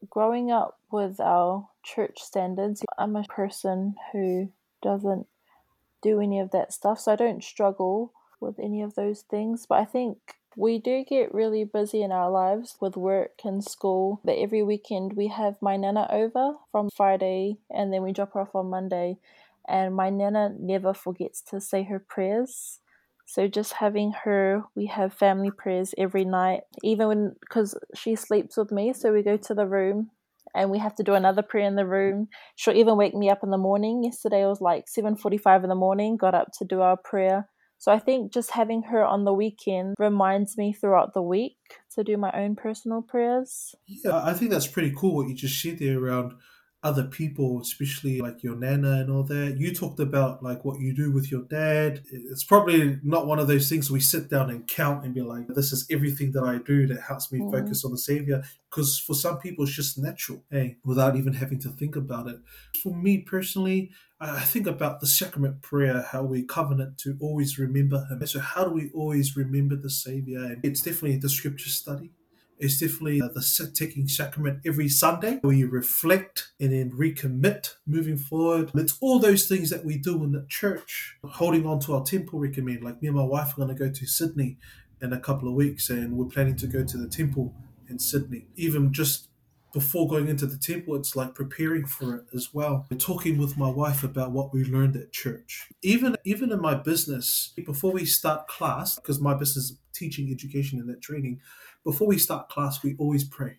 growing 0.10 0.52
up 0.52 0.78
with 0.92 1.20
our 1.20 1.70
church 1.84 2.20
standards, 2.20 2.84
I'm 2.98 3.16
a 3.16 3.24
person 3.24 3.96
who 4.12 4.52
doesn't 4.82 5.28
do 6.02 6.20
any 6.22 6.40
of 6.40 6.52
that 6.52 6.74
stuff, 6.74 7.00
so 7.00 7.14
I 7.14 7.16
don't 7.16 7.44
struggle 7.44 8.14
with 8.40 8.60
any 8.60 8.82
of 8.82 8.96
those 8.96 9.22
things. 9.22 9.66
But 9.68 9.80
I 9.80 9.86
think 9.86 10.18
we 10.56 10.80
do 10.80 11.04
get 11.08 11.34
really 11.34 11.64
busy 11.64 12.02
in 12.02 12.12
our 12.12 12.32
lives 12.32 12.78
with 12.82 12.98
work 12.98 13.42
and 13.46 13.64
school. 13.64 14.20
But 14.24 14.38
every 14.40 14.64
weekend 14.64 15.14
we 15.14 15.28
have 15.28 15.62
my 15.62 15.78
nana 15.78 16.08
over 16.12 16.54
from 16.72 16.90
Friday 16.90 17.58
and 17.70 17.94
then 17.94 18.02
we 18.02 18.12
drop 18.12 18.34
her 18.34 18.42
off 18.42 18.56
on 18.56 18.70
Monday. 18.70 19.18
And 19.68 19.96
my 19.96 20.10
nana 20.10 20.54
never 20.58 20.94
forgets 20.94 21.42
to 21.50 21.62
say 21.62 21.84
her 21.84 22.00
prayers. 22.00 22.80
So 23.30 23.48
just 23.48 23.74
having 23.74 24.14
her, 24.24 24.64
we 24.74 24.86
have 24.86 25.14
family 25.14 25.52
prayers 25.52 25.94
every 25.98 26.24
night, 26.24 26.62
even 26.82 27.08
when 27.08 27.36
because 27.42 27.78
she 27.94 28.16
sleeps 28.16 28.56
with 28.56 28.72
me. 28.72 28.94
So 28.94 29.12
we 29.12 29.22
go 29.22 29.36
to 29.36 29.54
the 29.54 29.68
room 29.68 30.12
and 30.56 30.72
we 30.72 30.80
have 30.80 30.96
to 30.96 31.04
do 31.04 31.14
another 31.14 31.42
prayer 31.42 31.68
in 31.68 31.76
the 31.76 31.86
room. 31.86 32.30
She'll 32.56 32.78
even 32.78 32.96
wake 32.96 33.14
me 33.14 33.30
up 33.30 33.44
in 33.44 33.50
the 33.52 33.58
morning. 33.58 34.02
Yesterday 34.04 34.44
it 34.44 34.48
was 34.48 34.62
like 34.62 34.88
seven 34.88 35.18
forty-five 35.18 35.64
in 35.64 35.70
the 35.70 35.76
morning. 35.76 36.16
Got 36.16 36.36
up 36.36 36.48
to 36.60 36.66
do 36.66 36.80
our 36.80 36.96
prayer. 36.96 37.50
So 37.80 37.92
I 37.92 38.00
think 38.00 38.34
just 38.34 38.52
having 38.52 38.82
her 38.84 39.06
on 39.06 39.26
the 39.26 39.34
weekend 39.34 39.96
reminds 40.00 40.58
me 40.58 40.74
throughout 40.74 41.14
the 41.14 41.22
week 41.22 41.58
to 41.96 42.04
do 42.04 42.18
my 42.18 42.32
own 42.32 42.56
personal 42.56 43.02
prayers. 43.02 43.76
Yeah, 43.86 44.24
I 44.24 44.34
think 44.34 44.52
that's 44.52 44.68
pretty 44.68 44.94
cool 44.98 45.16
what 45.16 45.28
you 45.28 45.36
just 45.36 45.54
shared 45.54 45.80
there 45.80 46.00
around 46.00 46.34
other 46.88 47.04
people, 47.20 47.50
especially 47.62 48.16
like 48.28 48.42
your 48.46 48.56
nana 48.56 48.94
and 49.02 49.10
all 49.12 49.24
that. 49.24 49.58
You 49.58 49.70
talked 49.74 50.00
about 50.00 50.42
like 50.50 50.64
what 50.66 50.80
you 50.80 50.92
do 50.96 51.08
with 51.12 51.28
your 51.34 51.44
dad. 51.44 51.92
It's 52.12 52.44
probably 52.52 53.00
not 53.04 53.28
one 53.32 53.40
of 53.40 53.48
those 53.48 53.68
things 53.70 53.92
we 53.92 54.00
sit 54.14 54.30
down 54.30 54.50
and 54.50 54.68
count 54.68 55.04
and 55.04 55.14
be 55.14 55.22
like, 55.22 55.48
this 55.50 55.72
is 55.76 55.86
everything 55.96 56.32
that 56.34 56.44
I 56.44 56.56
do 56.72 56.88
that 56.88 57.02
helps 57.10 57.32
me 57.32 57.40
Mm. 57.40 57.52
focus 57.52 57.84
on 57.86 57.92
the 57.92 57.98
Savior. 58.12 58.44
Because 58.70 59.00
for 59.08 59.16
some 59.16 59.38
people, 59.40 59.64
it's 59.66 59.74
just 59.82 59.98
natural, 59.98 60.44
hey, 60.52 60.78
without 60.84 61.16
even 61.16 61.34
having 61.34 61.60
to 61.66 61.70
think 61.80 61.96
about 61.96 62.28
it. 62.28 62.40
For 62.84 62.94
me 63.06 63.14
personally, 63.20 63.92
I 64.20 64.38
I 64.38 64.42
think 64.54 64.66
about 64.76 65.00
the 65.02 65.08
sacrament 65.08 65.62
prayer, 65.62 65.98
how 66.12 66.24
we 66.24 66.40
covenant 66.58 66.98
to 67.04 67.10
always 67.22 67.52
remember 67.66 68.00
Him. 68.10 68.26
So, 68.28 68.40
how 68.40 68.64
do 68.68 68.72
we 68.80 68.86
always 69.02 69.28
remember 69.44 69.76
the 69.76 69.90
Savior? 70.06 70.42
It's 70.64 70.82
definitely 70.82 71.18
the 71.18 71.30
scripture 71.30 71.70
study. 71.70 72.10
It's 72.60 72.80
definitely 72.80 73.20
the 73.20 73.72
taking 73.74 74.08
sacrament 74.08 74.62
every 74.66 74.90
Sunday 74.90 75.40
where 75.42 75.54
you 75.54 75.70
reflect 75.70 76.52
and 76.60 76.72
then 76.72 76.92
recommit 76.92 77.76
moving 77.86 78.18
forward. 78.18 78.72
It's 78.74 78.98
all 79.00 79.20
those 79.20 79.48
things 79.48 79.70
that 79.70 79.86
we 79.86 79.98
do 79.98 80.24
in 80.24 80.32
the 80.32 80.46
church, 80.50 81.18
holding 81.24 81.66
on 81.68 81.80
to 81.82 81.96
our 81.96 82.04
temple 82.04 82.40
recommend. 82.40 82.84
Like 82.84 83.02
me 83.02 83.10
and 83.10 83.18
my 83.18 83.24
wife 83.24 83.54
are 83.54 83.58
going 83.58 83.76
to 83.76 83.76
go 83.76 83.92
to 83.92 84.06
Sydney 84.06 84.58
in 85.02 85.14
a 85.14 85.20
couple 85.20 85.48
of 85.48 85.54
weeks 85.54 85.90
and 85.90 86.18
we're 86.18 86.26
planning 86.26 86.56
to 86.58 86.68
go 86.68 86.84
to 86.84 86.98
the 86.98 87.08
temple 87.08 87.54
in 87.90 88.00
Sydney. 88.00 88.48
Even 88.56 88.92
just 88.92 89.30
before 89.74 90.08
going 90.08 90.28
into 90.28 90.48
the 90.48 90.58
temple, 90.58 90.96
it's 90.96 91.16
like 91.16 91.36
preparing 91.36 91.86
for 91.86 92.16
it 92.16 92.26
as 92.34 92.54
well. 92.54 92.88
We're 92.90 92.98
talking 92.98 93.38
with 93.38 93.58
my 93.58 93.70
wife 93.70 94.04
about 94.04 94.32
what 94.32 94.54
we 94.54 94.64
learned 94.64 94.96
at 94.96 95.12
church. 95.12 95.70
Even 95.84 96.16
even 96.24 96.52
in 96.52 96.62
my 96.62 96.74
business, 96.74 97.54
before 97.56 97.92
we 97.92 98.06
start 98.06 98.48
class, 98.48 98.96
because 98.96 99.20
my 99.20 99.34
business 99.34 99.66
is 99.66 99.78
teaching 99.94 100.32
education 100.32 100.80
and 100.80 100.90
that 100.90 101.02
training, 101.02 101.42
before 101.88 102.08
we 102.08 102.18
start 102.18 102.50
class, 102.50 102.84
we 102.84 102.96
always 103.00 103.24
pray. 103.24 103.54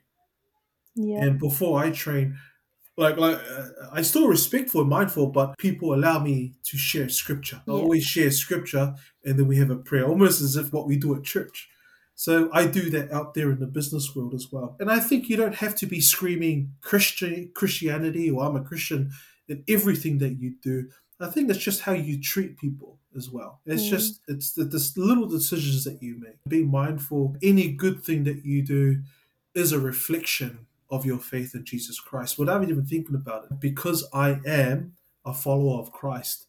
Yeah. 0.95 1.23
And 1.25 1.39
before 1.39 1.83
I 1.83 1.91
train, 1.91 2.37
like 2.99 3.17
like 3.17 3.39
uh, 3.39 3.69
I 3.91 4.03
still 4.03 4.29
respectful 4.29 4.83
and 4.83 4.91
mindful, 4.91 5.29
but 5.39 5.57
people 5.57 5.95
allow 5.95 6.19
me 6.19 6.37
to 6.65 6.77
share 6.77 7.09
scripture. 7.09 7.63
I 7.67 7.71
Yeah. 7.71 7.83
always 7.83 8.05
share 8.05 8.31
scripture, 8.31 8.87
and 9.25 9.39
then 9.39 9.47
we 9.49 9.57
have 9.57 9.71
a 9.71 9.77
prayer, 9.77 10.07
almost 10.07 10.43
as 10.43 10.57
if 10.57 10.73
what 10.75 10.87
we 10.87 10.97
do 10.99 11.15
at 11.17 11.25
church. 11.25 11.69
So 12.15 12.51
I 12.53 12.67
do 12.67 12.91
that 12.91 13.11
out 13.13 13.33
there 13.35 13.51
in 13.55 13.61
the 13.61 13.73
business 13.79 14.15
world 14.15 14.35
as 14.35 14.47
well. 14.53 14.77
And 14.81 14.91
I 14.91 15.01
think 15.09 15.29
you 15.31 15.37
don't 15.37 15.55
have 15.65 15.75
to 15.77 15.87
be 15.87 16.01
screaming 16.01 16.73
Christian 16.91 17.51
Christianity 17.55 18.29
or 18.31 18.45
I'm 18.45 18.57
a 18.57 18.65
Christian 18.71 19.11
in 19.47 19.65
everything 19.69 20.19
that 20.19 20.35
you 20.43 20.51
do. 20.71 20.77
I 21.21 21.31
think 21.31 21.49
it's 21.49 21.67
just 21.71 21.83
how 21.83 21.93
you 22.09 22.21
treat 22.21 22.59
people 22.59 22.99
as 23.19 23.29
well. 23.31 23.61
It's 23.67 23.83
Mm. 23.85 23.91
just 23.91 24.21
it's 24.29 24.53
the, 24.53 24.65
the 24.65 24.81
little 24.97 25.29
decisions 25.29 25.85
that 25.85 26.03
you 26.03 26.19
make. 26.19 26.39
Be 26.49 26.65
mindful, 26.65 27.37
any 27.43 27.69
good 27.85 28.03
thing 28.03 28.25
that 28.25 28.45
you 28.47 28.63
do 28.63 29.03
is 29.55 29.73
a 29.73 29.81
reflection 29.81 30.67
of 30.91 31.05
your 31.05 31.19
faith 31.19 31.55
in 31.55 31.65
Jesus 31.67 32.01
Christ 32.01 32.39
without 32.39 32.63
even 32.63 32.87
thinking 32.87 33.15
about 33.17 33.45
it. 33.45 33.61
Because 33.61 34.09
I 34.15 34.41
am 34.47 34.95
a 35.27 35.35
follower 35.35 35.81
of 35.83 35.93
Christ, 35.93 36.47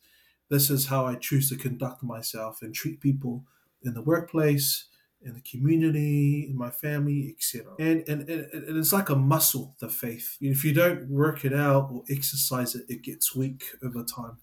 this 0.49 0.69
is 0.69 0.87
how 0.87 1.05
I 1.05 1.15
choose 1.15 1.49
to 1.49 1.57
conduct 1.57 2.01
myself 2.03 2.61
and 2.61 2.73
treat 2.73 3.01
people 3.01 3.43
in 3.83 3.93
the 3.93 4.01
workplace, 4.01 4.85
in 5.21 5.33
the 5.33 5.41
community, 5.41 6.47
in 6.49 6.57
my 6.57 6.69
family, 6.71 7.35
etc. 7.35 7.73
And, 7.79 8.07
and 8.07 8.29
and 8.29 8.45
and 8.53 8.77
it's 8.77 8.93
like 8.93 9.09
a 9.09 9.15
muscle, 9.17 9.75
the 9.81 9.89
faith. 9.89 10.37
If 10.39 10.63
you 10.63 10.73
don't 10.73 11.09
work 11.09 11.43
it 11.43 11.53
out 11.53 11.89
or 11.91 12.03
exercise 12.09 12.73
it, 12.75 12.85
it 12.87 13.01
gets 13.01 13.35
weak 13.35 13.63
over 13.83 14.03
time. 14.03 14.37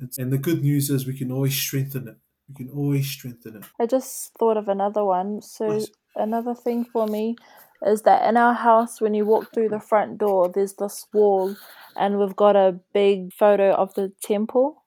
It's, 0.00 0.18
and 0.18 0.32
the 0.32 0.38
good 0.38 0.62
news 0.62 0.90
is 0.90 1.06
we 1.06 1.16
can 1.16 1.32
always 1.32 1.54
strengthen 1.56 2.08
it. 2.08 2.16
We 2.48 2.54
can 2.54 2.70
always 2.70 3.08
strengthen 3.08 3.56
it. 3.56 3.64
I 3.80 3.86
just 3.86 4.32
thought 4.38 4.56
of 4.56 4.68
another 4.68 5.04
one. 5.04 5.42
So 5.42 5.68
Nice. 5.68 5.90
another 6.14 6.54
thing 6.54 6.84
for 6.84 7.06
me 7.06 7.36
is 7.84 8.02
that 8.02 8.28
in 8.28 8.36
our 8.36 8.54
house 8.54 9.00
when 9.00 9.14
you 9.14 9.24
walk 9.24 9.52
through 9.52 9.68
the 9.68 9.80
front 9.80 10.18
door 10.18 10.48
there's 10.48 10.74
this 10.74 11.06
wall 11.12 11.54
and 11.94 12.18
we've 12.18 12.36
got 12.36 12.56
a 12.56 12.80
big 12.92 13.32
photo 13.32 13.72
of 13.72 13.94
the 13.94 14.12
temple. 14.22 14.82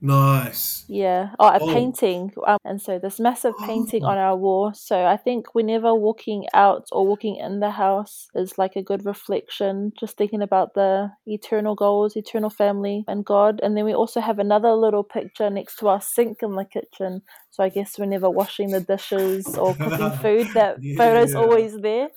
Nice. 0.00 0.90
Yeah. 0.92 1.34
Oh, 1.38 1.46
a 1.48 1.60
Oh. 1.60 1.68
painting. 1.72 2.32
Um, 2.46 2.58
and 2.64 2.82
so 2.82 2.98
this 2.98 3.20
massive 3.20 3.54
painting 3.60 4.02
Oh. 4.02 4.06
on 4.06 4.18
our 4.18 4.36
wall. 4.36 4.72
So 4.74 5.06
I 5.06 5.16
think 5.16 5.54
whenever 5.54 5.94
walking 5.94 6.46
out 6.52 6.88
or 6.90 7.06
walking 7.06 7.36
in 7.36 7.60
the 7.60 7.70
house 7.70 8.26
is 8.34 8.58
like 8.58 8.74
a 8.74 8.82
good 8.82 9.04
reflection, 9.04 9.92
just 9.98 10.16
thinking 10.16 10.42
about 10.42 10.74
the 10.74 11.12
eternal 11.26 11.76
goals, 11.76 12.16
eternal 12.16 12.50
family, 12.50 13.04
and 13.06 13.24
God. 13.24 13.60
And 13.62 13.76
then 13.76 13.84
we 13.84 13.94
also 13.94 14.20
have 14.20 14.40
another 14.40 14.72
little 14.72 15.04
picture 15.04 15.48
next 15.48 15.76
to 15.76 15.88
our 15.88 16.00
sink 16.00 16.42
in 16.42 16.56
the 16.56 16.64
kitchen. 16.64 17.22
So 17.50 17.62
I 17.62 17.68
guess 17.68 17.96
whenever 17.96 18.28
washing 18.28 18.72
the 18.72 18.80
dishes 18.80 19.56
or 19.56 19.76
cooking 19.76 20.10
food, 20.20 20.54
that 20.54 20.78
photo's 20.96 21.34
Yeah. 21.34 21.36
always 21.36 21.78
there. 21.78 22.08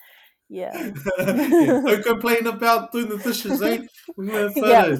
Yeah. 0.50 0.84
Yeah, 1.60 1.74
Don't 1.86 2.04
complain 2.04 2.48
about 2.48 2.91
doing 2.91 3.10
the 3.10 3.17
dishes, 3.17 3.62
eh? 3.62 3.80
We 4.17 4.30
have 4.32 4.56
Yeah. 4.56 4.98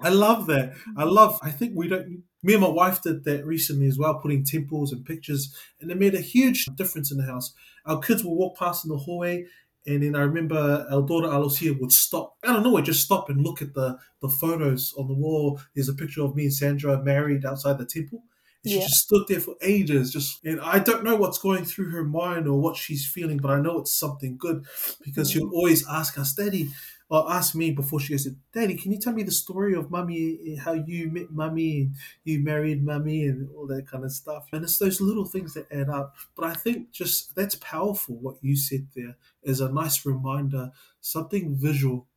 I 0.00 0.10
love 0.10 0.46
that. 0.46 0.74
I 0.96 1.04
love. 1.04 1.38
I 1.42 1.50
think 1.50 1.72
we 1.74 1.88
don't. 1.88 2.22
Me 2.42 2.52
and 2.52 2.62
my 2.62 2.68
wife 2.68 3.02
did 3.02 3.24
that 3.24 3.44
recently 3.44 3.86
as 3.86 3.98
well, 3.98 4.18
putting 4.18 4.44
temples 4.44 4.92
and 4.92 5.04
pictures, 5.04 5.54
and 5.80 5.90
it 5.90 5.98
made 5.98 6.14
a 6.14 6.20
huge 6.20 6.66
difference 6.76 7.10
in 7.10 7.18
the 7.18 7.24
house. 7.24 7.54
Our 7.86 7.98
kids 8.00 8.22
will 8.24 8.36
walk 8.36 8.58
past 8.58 8.84
in 8.84 8.90
the 8.90 8.98
hallway, 8.98 9.46
and 9.86 10.02
then 10.02 10.14
I 10.14 10.20
remember 10.20 10.86
our 10.90 11.02
daughter 11.02 11.28
Alosia 11.28 11.78
would 11.80 11.92
stop. 11.92 12.36
I 12.44 12.52
don't 12.52 12.62
know, 12.62 12.80
just 12.80 13.04
stop 13.04 13.30
and 13.30 13.42
look 13.42 13.62
at 13.62 13.74
the 13.74 13.98
the 14.20 14.28
photos 14.28 14.92
on 14.98 15.08
the 15.08 15.14
wall. 15.14 15.60
There's 15.74 15.88
a 15.88 15.94
picture 15.94 16.22
of 16.22 16.34
me 16.34 16.44
and 16.44 16.54
Sandra 16.54 17.02
married 17.02 17.44
outside 17.44 17.78
the 17.78 17.86
temple. 17.86 18.24
And 18.64 18.72
she 18.72 18.78
Yeah. 18.78 18.84
just 18.86 19.04
stood 19.04 19.26
there 19.28 19.40
for 19.40 19.54
ages, 19.62 20.12
just 20.12 20.44
and 20.44 20.60
I 20.60 20.80
don't 20.80 21.04
know 21.04 21.16
what's 21.16 21.38
going 21.38 21.64
through 21.64 21.90
her 21.90 22.04
mind 22.04 22.48
or 22.48 22.60
what 22.60 22.76
she's 22.76 23.06
feeling, 23.06 23.38
but 23.38 23.50
I 23.50 23.60
know 23.60 23.78
it's 23.78 23.96
something 23.96 24.36
good 24.36 24.64
because 25.04 25.30
mm. 25.30 25.34
she'll 25.34 25.50
always 25.50 25.86
ask 25.88 26.18
us, 26.18 26.34
Daddy, 26.34 26.68
or 27.08 27.30
ask 27.30 27.54
me 27.54 27.70
before 27.70 28.00
she 28.00 28.12
goes, 28.12 28.26
Daddy, 28.52 28.74
can 28.74 28.90
you 28.90 28.98
tell 28.98 29.12
me 29.12 29.22
the 29.22 29.30
story 29.30 29.74
of 29.74 29.90
mummy, 29.90 30.56
how 30.56 30.72
you 30.72 31.08
met 31.08 31.30
mummy 31.30 31.82
and 31.82 31.94
you 32.24 32.40
married 32.40 32.84
mummy 32.84 33.24
and 33.24 33.48
all 33.56 33.66
that 33.68 33.86
kind 33.86 34.04
of 34.04 34.10
stuff. 34.10 34.48
And 34.52 34.64
it's 34.64 34.78
those 34.78 35.00
little 35.00 35.24
things 35.24 35.54
that 35.54 35.70
add 35.70 35.88
up. 35.88 36.16
But 36.34 36.46
I 36.46 36.54
think 36.54 36.90
just 36.90 37.36
that's 37.36 37.54
powerful 37.56 38.16
what 38.16 38.36
you 38.42 38.56
said 38.56 38.88
there 38.96 39.16
is 39.44 39.60
a 39.60 39.72
nice 39.72 40.04
reminder, 40.04 40.72
something 41.00 41.56
visual, 41.56 42.08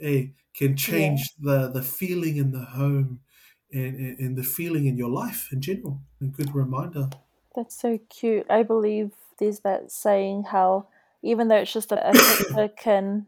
eh, 0.00 0.26
can 0.54 0.76
change 0.76 1.20
yeah. 1.38 1.52
the, 1.52 1.68
the 1.68 1.82
feeling 1.82 2.38
in 2.38 2.52
the 2.52 2.64
home 2.64 3.20
and, 3.70 3.96
and, 3.96 4.18
and 4.18 4.36
the 4.36 4.42
feeling 4.42 4.86
in 4.86 4.96
your 4.96 5.10
life 5.10 5.50
in 5.52 5.60
general. 5.60 6.00
A 6.22 6.24
good 6.24 6.54
reminder. 6.54 7.10
That's 7.54 7.78
so 7.78 7.98
cute. 8.08 8.46
I 8.48 8.62
believe 8.62 9.10
there's 9.38 9.60
that 9.60 9.92
saying 9.92 10.44
how 10.44 10.88
even 11.22 11.48
though 11.48 11.56
it's 11.56 11.72
just 11.72 11.92
a, 11.92 12.08
a 12.08 12.12
picture 12.12 12.68
can 12.68 13.26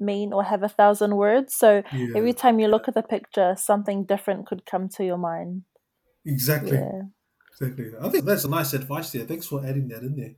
mean 0.00 0.32
or 0.32 0.42
have 0.44 0.62
a 0.62 0.68
thousand 0.68 1.16
words. 1.16 1.54
So 1.54 1.82
yeah. 1.92 2.08
every 2.16 2.32
time 2.32 2.58
you 2.58 2.68
look 2.68 2.88
at 2.88 2.94
the 2.94 3.02
picture, 3.02 3.54
something 3.56 4.04
different 4.04 4.46
could 4.46 4.66
come 4.66 4.88
to 4.96 5.04
your 5.04 5.18
mind. 5.18 5.62
Exactly. 6.24 6.78
Yeah. 6.78 7.02
Exactly. 7.60 7.90
I 8.00 8.08
think 8.08 8.24
that's 8.24 8.44
a 8.44 8.50
nice 8.50 8.72
advice 8.72 9.12
there. 9.12 9.24
Thanks 9.24 9.46
for 9.46 9.64
adding 9.64 9.88
that 9.88 10.02
in 10.02 10.16
there. 10.16 10.34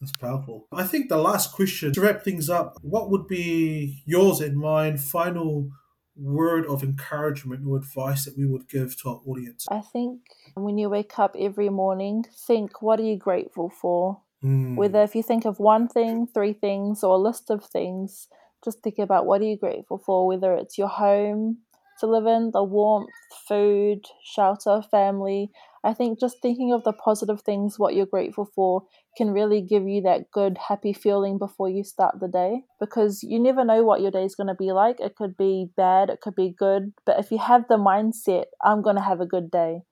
That's 0.00 0.16
powerful. 0.16 0.66
I 0.72 0.84
think 0.84 1.08
the 1.08 1.18
last 1.18 1.52
question 1.52 1.92
to 1.92 2.00
wrap 2.00 2.22
things 2.22 2.50
up, 2.50 2.78
what 2.82 3.10
would 3.10 3.28
be 3.28 4.02
yours 4.04 4.40
and 4.40 4.56
mine 4.56 4.98
final 4.98 5.70
word 6.16 6.66
of 6.66 6.82
encouragement 6.82 7.64
or 7.66 7.76
advice 7.76 8.24
that 8.24 8.36
we 8.36 8.46
would 8.46 8.68
give 8.68 8.96
to 9.02 9.08
our 9.08 9.20
audience? 9.26 9.66
I 9.70 9.80
think 9.80 10.20
when 10.54 10.78
you 10.78 10.90
wake 10.90 11.18
up 11.18 11.36
every 11.38 11.68
morning, 11.68 12.24
think 12.46 12.82
what 12.82 13.00
are 13.00 13.04
you 13.04 13.16
grateful 13.16 13.70
for? 13.70 14.20
Mm. 14.44 14.76
Whether 14.76 15.02
if 15.02 15.14
you 15.14 15.22
think 15.22 15.44
of 15.44 15.58
one 15.58 15.88
thing, 15.88 16.26
three 16.26 16.52
things, 16.52 17.02
or 17.02 17.14
a 17.14 17.18
list 17.18 17.50
of 17.50 17.64
things, 17.64 18.28
just 18.64 18.82
think 18.82 18.98
about 18.98 19.26
what 19.26 19.40
are 19.40 19.44
you 19.44 19.58
grateful 19.58 19.98
for, 19.98 20.26
whether 20.26 20.54
it's 20.54 20.78
your 20.78 20.88
home 20.88 21.58
to 22.00 22.06
live 22.06 22.26
in, 22.26 22.50
the 22.52 22.62
warmth, 22.62 23.10
food, 23.46 24.04
shelter, 24.24 24.82
family. 24.90 25.50
I 25.84 25.92
think 25.92 26.18
just 26.18 26.40
thinking 26.40 26.72
of 26.72 26.82
the 26.84 26.92
positive 26.92 27.42
things, 27.42 27.78
what 27.78 27.94
you're 27.94 28.06
grateful 28.06 28.50
for, 28.54 28.84
can 29.16 29.30
really 29.30 29.60
give 29.60 29.86
you 29.86 30.02
that 30.02 30.30
good, 30.32 30.58
happy 30.68 30.92
feeling 30.92 31.38
before 31.38 31.68
you 31.68 31.84
start 31.84 32.18
the 32.20 32.28
day 32.28 32.62
because 32.80 33.22
you 33.22 33.38
never 33.38 33.64
know 33.64 33.84
what 33.84 34.00
your 34.00 34.10
day 34.10 34.24
is 34.24 34.34
going 34.34 34.48
to 34.48 34.54
be 34.54 34.72
like. 34.72 34.98
It 34.98 35.14
could 35.14 35.36
be 35.36 35.68
bad, 35.76 36.10
it 36.10 36.20
could 36.20 36.34
be 36.34 36.54
good. 36.56 36.92
But 37.06 37.18
if 37.20 37.30
you 37.30 37.38
have 37.38 37.68
the 37.68 37.76
mindset, 37.76 38.46
I'm 38.64 38.82
going 38.82 38.96
to 38.96 39.02
have 39.02 39.20
a 39.20 39.26
good 39.26 39.50
day, 39.50 39.82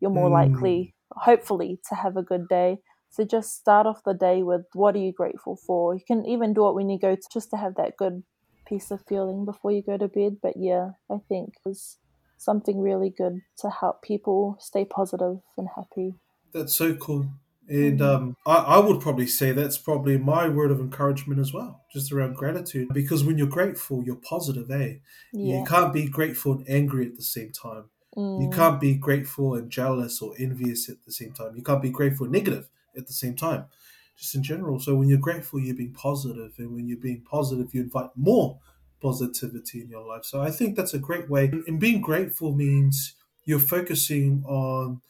you're 0.00 0.10
more 0.10 0.28
mm. 0.28 0.32
likely, 0.32 0.94
hopefully, 1.12 1.80
to 1.88 1.94
have 1.94 2.16
a 2.16 2.22
good 2.22 2.48
day. 2.48 2.78
So 3.10 3.24
just 3.24 3.56
start 3.56 3.86
off 3.86 4.02
the 4.04 4.14
day 4.14 4.42
with 4.42 4.66
what 4.74 4.94
are 4.94 5.00
you 5.00 5.12
grateful 5.12 5.56
for. 5.56 5.94
You 5.94 6.02
can 6.06 6.26
even 6.26 6.52
do 6.52 6.68
it 6.68 6.74
when 6.74 6.88
you 6.88 6.98
go 6.98 7.14
to, 7.14 7.22
just 7.32 7.50
to 7.50 7.56
have 7.56 7.74
that 7.76 7.96
good 7.96 8.22
peace 8.66 8.90
of 8.90 9.00
feeling 9.08 9.44
before 9.44 9.72
you 9.72 9.82
go 9.82 9.96
to 9.96 10.08
bed. 10.08 10.36
But 10.42 10.54
yeah, 10.56 10.90
I 11.10 11.16
think 11.28 11.54
is 11.66 11.98
something 12.36 12.80
really 12.80 13.10
good 13.10 13.40
to 13.58 13.70
help 13.70 14.02
people 14.02 14.56
stay 14.60 14.84
positive 14.84 15.38
and 15.56 15.68
happy. 15.74 16.14
That's 16.52 16.74
so 16.74 16.94
cool. 16.94 17.30
And 17.68 18.00
mm-hmm. 18.00 18.24
um, 18.24 18.36
I, 18.46 18.56
I, 18.56 18.78
would 18.78 19.00
probably 19.00 19.26
say 19.26 19.52
that's 19.52 19.76
probably 19.76 20.16
my 20.16 20.48
word 20.48 20.70
of 20.70 20.80
encouragement 20.80 21.38
as 21.38 21.52
well, 21.52 21.84
just 21.92 22.10
around 22.10 22.34
gratitude. 22.34 22.88
Because 22.94 23.24
when 23.24 23.36
you're 23.36 23.46
grateful, 23.46 24.02
you're 24.02 24.16
positive, 24.16 24.70
eh? 24.70 24.94
Yeah. 25.34 25.58
You 25.58 25.64
can't 25.64 25.92
be 25.92 26.08
grateful 26.08 26.52
and 26.52 26.68
angry 26.68 27.06
at 27.06 27.16
the 27.16 27.22
same 27.22 27.52
time. 27.52 27.90
Mm. 28.16 28.42
You 28.42 28.50
can't 28.50 28.80
be 28.80 28.94
grateful 28.94 29.54
and 29.54 29.70
jealous 29.70 30.22
or 30.22 30.32
envious 30.38 30.88
at 30.88 31.04
the 31.04 31.12
same 31.12 31.32
time. 31.32 31.56
You 31.56 31.62
can't 31.62 31.82
be 31.82 31.90
grateful 31.90 32.24
and 32.24 32.32
negative 32.32 32.68
at 32.98 33.06
the 33.06 33.12
same 33.12 33.36
time, 33.36 33.64
just 34.18 34.34
in 34.34 34.42
general. 34.42 34.80
So 34.80 34.94
when 34.96 35.08
you're 35.08 35.18
grateful, 35.18 35.60
you're 35.60 35.74
being 35.74 35.94
positive, 35.94 36.52
and 36.58 36.74
when 36.74 36.88
you're 36.88 36.98
being 36.98 37.22
positive, 37.22 37.72
you 37.72 37.82
invite 37.82 38.10
more 38.16 38.58
positivity 39.00 39.80
in 39.80 39.88
your 39.88 40.06
life. 40.06 40.24
So 40.24 40.42
I 40.42 40.50
think 40.50 40.76
that's 40.76 40.92
a 40.92 40.98
great 40.98 41.30
way. 41.30 41.50
And 41.66 41.78
being 41.78 42.00
grateful 42.00 42.52
means 42.52 43.14
you're 43.44 43.58
focusing 43.60 44.44
on 44.46 45.00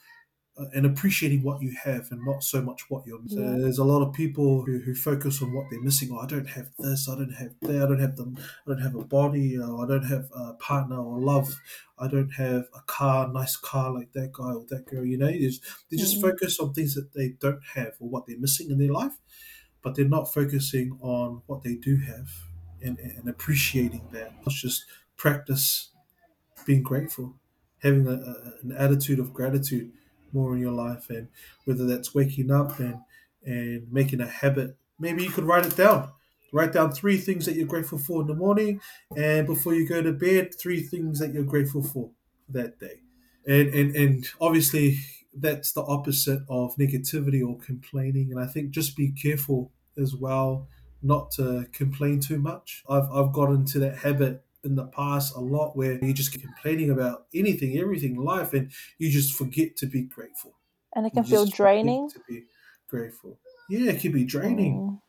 and 0.73 0.85
appreciating 0.85 1.41
what 1.43 1.61
you 1.61 1.73
have 1.83 2.07
and 2.11 2.25
not 2.25 2.43
so 2.43 2.61
much 2.61 2.89
what 2.89 3.05
you're 3.05 3.21
missing. 3.21 3.43
Yeah. 3.43 3.61
There's 3.61 3.77
a 3.77 3.83
lot 3.83 4.05
of 4.05 4.13
people 4.13 4.63
who, 4.65 4.79
who 4.79 4.93
focus 4.93 5.41
on 5.41 5.53
what 5.53 5.65
they're 5.69 5.81
missing. 5.81 6.09
Oh, 6.11 6.19
I 6.19 6.25
don't 6.25 6.49
have 6.49 6.69
this, 6.77 7.07
I 7.07 7.15
don't 7.15 7.33
have 7.33 7.51
that, 7.61 7.83
I 7.83 7.85
don't 7.87 7.99
have 7.99 8.15
them, 8.17 8.37
I 8.37 8.71
don't 8.71 8.81
have 8.81 8.95
a 8.95 9.03
body, 9.03 9.57
or 9.57 9.83
I 9.83 9.87
don't 9.87 10.05
have 10.05 10.29
a 10.35 10.53
partner 10.53 10.99
or 10.99 11.19
love, 11.19 11.55
I 11.97 12.07
don't 12.07 12.31
have 12.31 12.65
a 12.75 12.81
car, 12.85 13.31
nice 13.31 13.55
car 13.55 13.93
like 13.93 14.11
that 14.13 14.33
guy 14.33 14.51
or 14.51 14.65
that 14.69 14.85
girl. 14.85 15.05
You 15.05 15.17
know, 15.17 15.27
they 15.27 15.39
just, 15.39 15.61
they 15.89 15.97
just 15.97 16.17
mm-hmm. 16.17 16.29
focus 16.29 16.59
on 16.59 16.73
things 16.73 16.95
that 16.95 17.13
they 17.13 17.29
don't 17.39 17.63
have 17.75 17.93
or 17.99 18.09
what 18.09 18.27
they're 18.27 18.39
missing 18.39 18.69
in 18.69 18.77
their 18.77 18.91
life, 18.91 19.17
but 19.81 19.95
they're 19.95 20.05
not 20.05 20.33
focusing 20.33 20.97
on 21.01 21.41
what 21.45 21.63
they 21.63 21.75
do 21.75 21.97
have 21.97 22.29
and, 22.81 22.99
and 22.99 23.29
appreciating 23.29 24.07
that. 24.11 24.33
Let's 24.45 24.61
just 24.61 24.85
practice 25.15 25.91
being 26.65 26.83
grateful, 26.83 27.35
having 27.81 28.07
a, 28.07 28.11
a, 28.11 28.35
an 28.61 28.73
attitude 28.77 29.19
of 29.19 29.33
gratitude 29.33 29.91
more 30.33 30.53
in 30.53 30.61
your 30.61 30.71
life 30.71 31.09
and 31.09 31.27
whether 31.65 31.85
that's 31.85 32.15
waking 32.15 32.51
up 32.51 32.79
and 32.79 32.99
and 33.45 33.91
making 33.91 34.21
a 34.21 34.27
habit. 34.27 34.75
Maybe 34.99 35.23
you 35.23 35.29
could 35.29 35.45
write 35.45 35.65
it 35.65 35.77
down. 35.77 36.11
Write 36.51 36.73
down 36.73 36.91
three 36.91 37.17
things 37.17 37.45
that 37.45 37.55
you're 37.55 37.67
grateful 37.67 37.99
for 37.99 38.21
in 38.21 38.27
the 38.27 38.35
morning 38.35 38.81
and 39.15 39.45
before 39.45 39.75
you 39.75 39.87
go 39.87 40.01
to 40.01 40.11
bed 40.11 40.53
three 40.59 40.81
things 40.81 41.19
that 41.19 41.33
you're 41.33 41.43
grateful 41.43 41.83
for 41.83 42.09
that 42.49 42.79
day. 42.79 43.01
And 43.47 43.69
and, 43.69 43.95
and 43.95 44.29
obviously 44.41 44.99
that's 45.33 45.71
the 45.73 45.83
opposite 45.83 46.41
of 46.49 46.75
negativity 46.75 47.47
or 47.47 47.55
complaining 47.59 48.31
and 48.31 48.39
i 48.39 48.47
think 48.47 48.71
just 48.71 48.97
be 48.97 49.11
careful 49.11 49.71
as 49.95 50.15
well 50.15 50.67
not 51.01 51.31
to 51.31 51.67
complain 51.71 52.19
too 52.19 52.39
much. 52.39 52.83
I've, 52.89 53.09
I've 53.11 53.31
got 53.31 53.49
into 53.51 53.79
that 53.79 53.97
habit 53.97 54.43
in 54.63 54.75
the 54.75 54.85
past 54.87 55.35
a 55.35 55.39
lot 55.39 55.75
where 55.75 56.03
you 56.03 56.13
just 56.13 56.31
keep 56.31 56.41
complaining 56.41 56.89
about 56.91 57.25
anything, 57.33 57.77
everything 57.77 58.15
life, 58.15 58.53
and 58.53 58.71
you 58.97 59.09
just 59.09 59.33
forget 59.33 59.75
to 59.77 59.85
be 59.85 60.03
grateful. 60.03 60.53
And 60.95 61.05
it 61.05 61.11
can 61.11 61.23
feel 61.23 61.45
draining. 61.45 62.09
To 62.09 62.19
be 62.27 62.45
grateful. 62.89 63.39
Yeah, 63.69 63.91
it 63.91 64.01
can 64.01 64.11
be 64.11 64.25
draining. 64.25 64.75
Mm. 64.75 64.99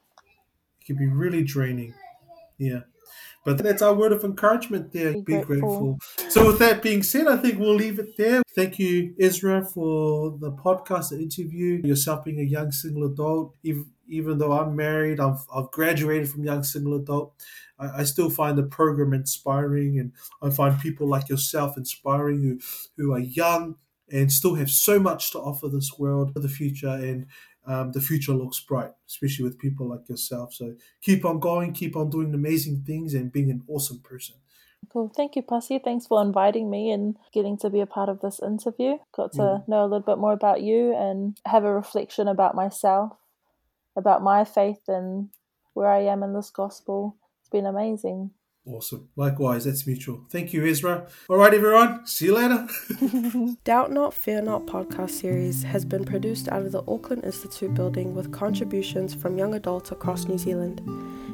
It 0.81 0.87
can 0.87 0.97
be 0.97 1.07
really 1.07 1.43
draining. 1.43 1.95
Yeah. 2.59 2.81
But 3.45 3.59
that's 3.59 3.81
our 3.81 3.95
word 3.95 4.13
of 4.13 4.23
encouragement 4.23 4.93
there. 4.93 5.15
Be, 5.15 5.21
be 5.21 5.41
grateful. 5.41 5.97
grateful. 5.97 6.31
So, 6.31 6.47
with 6.47 6.59
that 6.59 6.83
being 6.83 7.03
said, 7.03 7.27
I 7.27 7.37
think 7.37 7.59
we'll 7.59 7.75
leave 7.75 7.99
it 7.99 8.17
there. 8.19 8.43
Thank 8.55 8.79
you, 8.79 9.15
Ezrah, 9.19 9.67
for 9.73 10.37
the 10.39 10.53
podcast, 10.53 11.09
the 11.09 11.19
interview. 11.19 11.81
Yourself 11.83 12.25
being 12.25 12.41
a 12.41 12.45
young 12.45 12.71
single 12.71 13.07
adult, 13.07 13.55
even, 13.63 13.87
even 14.11 14.39
though 14.39 14.53
I'm 14.53 14.77
married, 14.77 15.21
I've, 15.21 15.45
I've 15.55 15.71
graduated 15.71 16.29
from 16.29 16.45
young 16.45 16.63
single 16.63 16.97
adult. 16.97 17.35
I, 17.79 18.01
I 18.01 18.03
still 18.05 18.31
find 18.31 18.59
the 18.59 18.65
program 18.65 19.13
inspiring, 19.15 19.99
and 19.99 20.13
I 20.43 20.51
find 20.51 20.79
people 20.81 21.09
like 21.09 21.29
yourself 21.29 21.77
inspiring 21.77 22.43
who, 22.43 22.59
who 22.97 23.13
are 23.13 23.21
young 23.21 23.77
and 24.13 24.33
still 24.33 24.57
have 24.57 24.71
so 24.71 24.99
much 24.99 25.31
to 25.31 25.39
offer 25.39 25.69
this 25.69 25.99
world 25.99 26.33
for 26.33 26.41
the 26.41 26.49
future. 26.49 26.89
And 26.89 27.27
um, 27.67 27.93
the 27.93 28.01
future 28.01 28.33
looks 28.33 28.59
bright, 28.61 28.91
especially 29.09 29.45
with 29.45 29.59
people 29.59 29.89
like 29.89 30.09
yourself. 30.09 30.53
So 30.55 30.75
keep 31.01 31.25
on 31.25 31.39
going, 31.39 31.73
keep 31.73 31.95
on 31.97 32.11
doing 32.11 32.35
amazing 32.35 32.83
things, 32.87 33.15
and 33.15 33.33
being 33.33 33.51
an 33.51 33.63
awesome 33.69 34.01
person. 34.01 34.37
Cool. 34.89 35.13
Thank 35.15 35.37
you, 35.37 35.43
Pasi. 35.43 35.79
Thanks 35.79 36.07
for 36.07 36.23
inviting 36.23 36.71
me 36.71 36.91
and 36.91 37.17
getting 37.33 37.59
to 37.59 37.71
be 37.71 37.81
a 37.81 37.87
part 37.87 38.09
of 38.09 38.21
this 38.21 38.41
interview. 38.41 38.97
Got 39.15 39.33
to 39.33 39.39
mm. 39.39 39.69
know 39.69 39.83
a 39.83 39.87
little 39.87 40.01
bit 40.01 40.19
more 40.19 40.33
about 40.33 40.63
you 40.63 40.97
and 40.97 41.39
have 41.47 41.65
a 41.65 41.73
reflection 41.73 42.27
about 42.27 42.55
myself, 42.55 43.13
about 44.01 44.23
my 44.23 44.45
faith 44.45 44.89
and 44.89 45.29
where 45.75 45.89
I 45.89 46.01
am 46.01 46.23
in 46.23 46.35
this 46.35 46.51
gospel. 46.51 47.17
It's 47.41 47.49
been 47.49 47.67
amazing. 47.67 48.31
Awesome. 48.67 49.09
Likewise, 49.17 49.65
that's 49.65 49.87
mutual. 49.87 50.27
Thank 50.31 50.53
you, 50.53 50.63
Ezrah. 50.63 51.09
All 51.29 51.39
right, 51.39 51.55
everyone. 51.55 52.07
See 52.07 52.27
you 52.27 52.35
later. 52.35 52.69
Doubt 53.65 53.91
Not, 53.91 54.13
Fear 54.13 54.43
Not 54.43 54.67
podcast 54.67 55.11
series 55.11 55.63
has 55.63 55.85
been 55.85 56.05
produced 56.05 56.49
out 56.49 56.63
of 56.63 56.73
the 56.73 56.85
Auckland 56.87 57.25
Institute 57.25 57.73
building 57.75 58.15
with 58.15 58.33
contributions 58.33 59.15
from 59.15 59.39
young 59.39 59.55
adults 59.55 59.93
across 59.93 60.27
New 60.27 60.37
Zealand. 60.37 60.83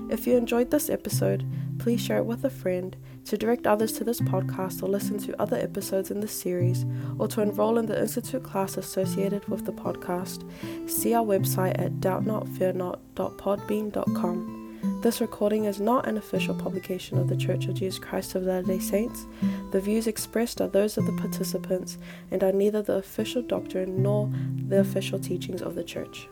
If 0.09 0.26
you 0.26 0.37
enjoyed 0.37 0.70
this 0.70 0.88
episode, 0.88 1.44
please 1.79 2.00
share 2.00 2.18
it 2.18 2.26
with 2.26 2.44
a 2.44 2.50
friend, 2.50 2.96
to 3.26 3.36
direct 3.36 3.66
others 3.66 3.92
to 3.92 4.04
this 4.04 4.20
podcast 4.20 4.82
or 4.82 4.88
listen 4.88 5.18
to 5.18 5.38
other 5.40 5.56
episodes 5.56 6.10
in 6.10 6.20
this 6.20 6.32
series, 6.32 6.84
or 7.18 7.28
to 7.28 7.42
enroll 7.42 7.78
in 7.78 7.86
the 7.86 8.00
Institute 8.00 8.42
class 8.42 8.76
associated 8.76 9.46
with 9.48 9.64
the 9.66 9.72
podcast. 9.72 10.42
See 10.88 11.14
our 11.14 11.24
website 11.24 11.80
at 11.80 12.00
doubtnotfearnot.podbean.com. 12.00 14.56
This 15.02 15.20
recording 15.20 15.64
is 15.64 15.80
not 15.80 16.06
an 16.06 16.16
official 16.16 16.54
publication 16.54 17.18
of 17.18 17.28
The 17.28 17.36
Church 17.36 17.66
of 17.66 17.74
Jesus 17.74 17.98
Christ 17.98 18.34
of 18.34 18.44
Latter 18.44 18.66
day 18.66 18.78
Saints. 18.78 19.26
The 19.72 19.80
views 19.80 20.07
expressed 20.07 20.61
are 20.61 20.68
those 20.68 20.96
of 20.96 21.07
the 21.07 21.12
participants 21.12 21.98
and 22.30 22.42
are 22.42 22.53
neither 22.53 22.82
the 22.82 22.94
official 22.94 23.42
doctrine 23.42 24.03
nor 24.03 24.30
the 24.68 24.80
official 24.80 25.18
teachings 25.18 25.62
of 25.62 25.74
the 25.74 25.84
Church. 25.84 26.28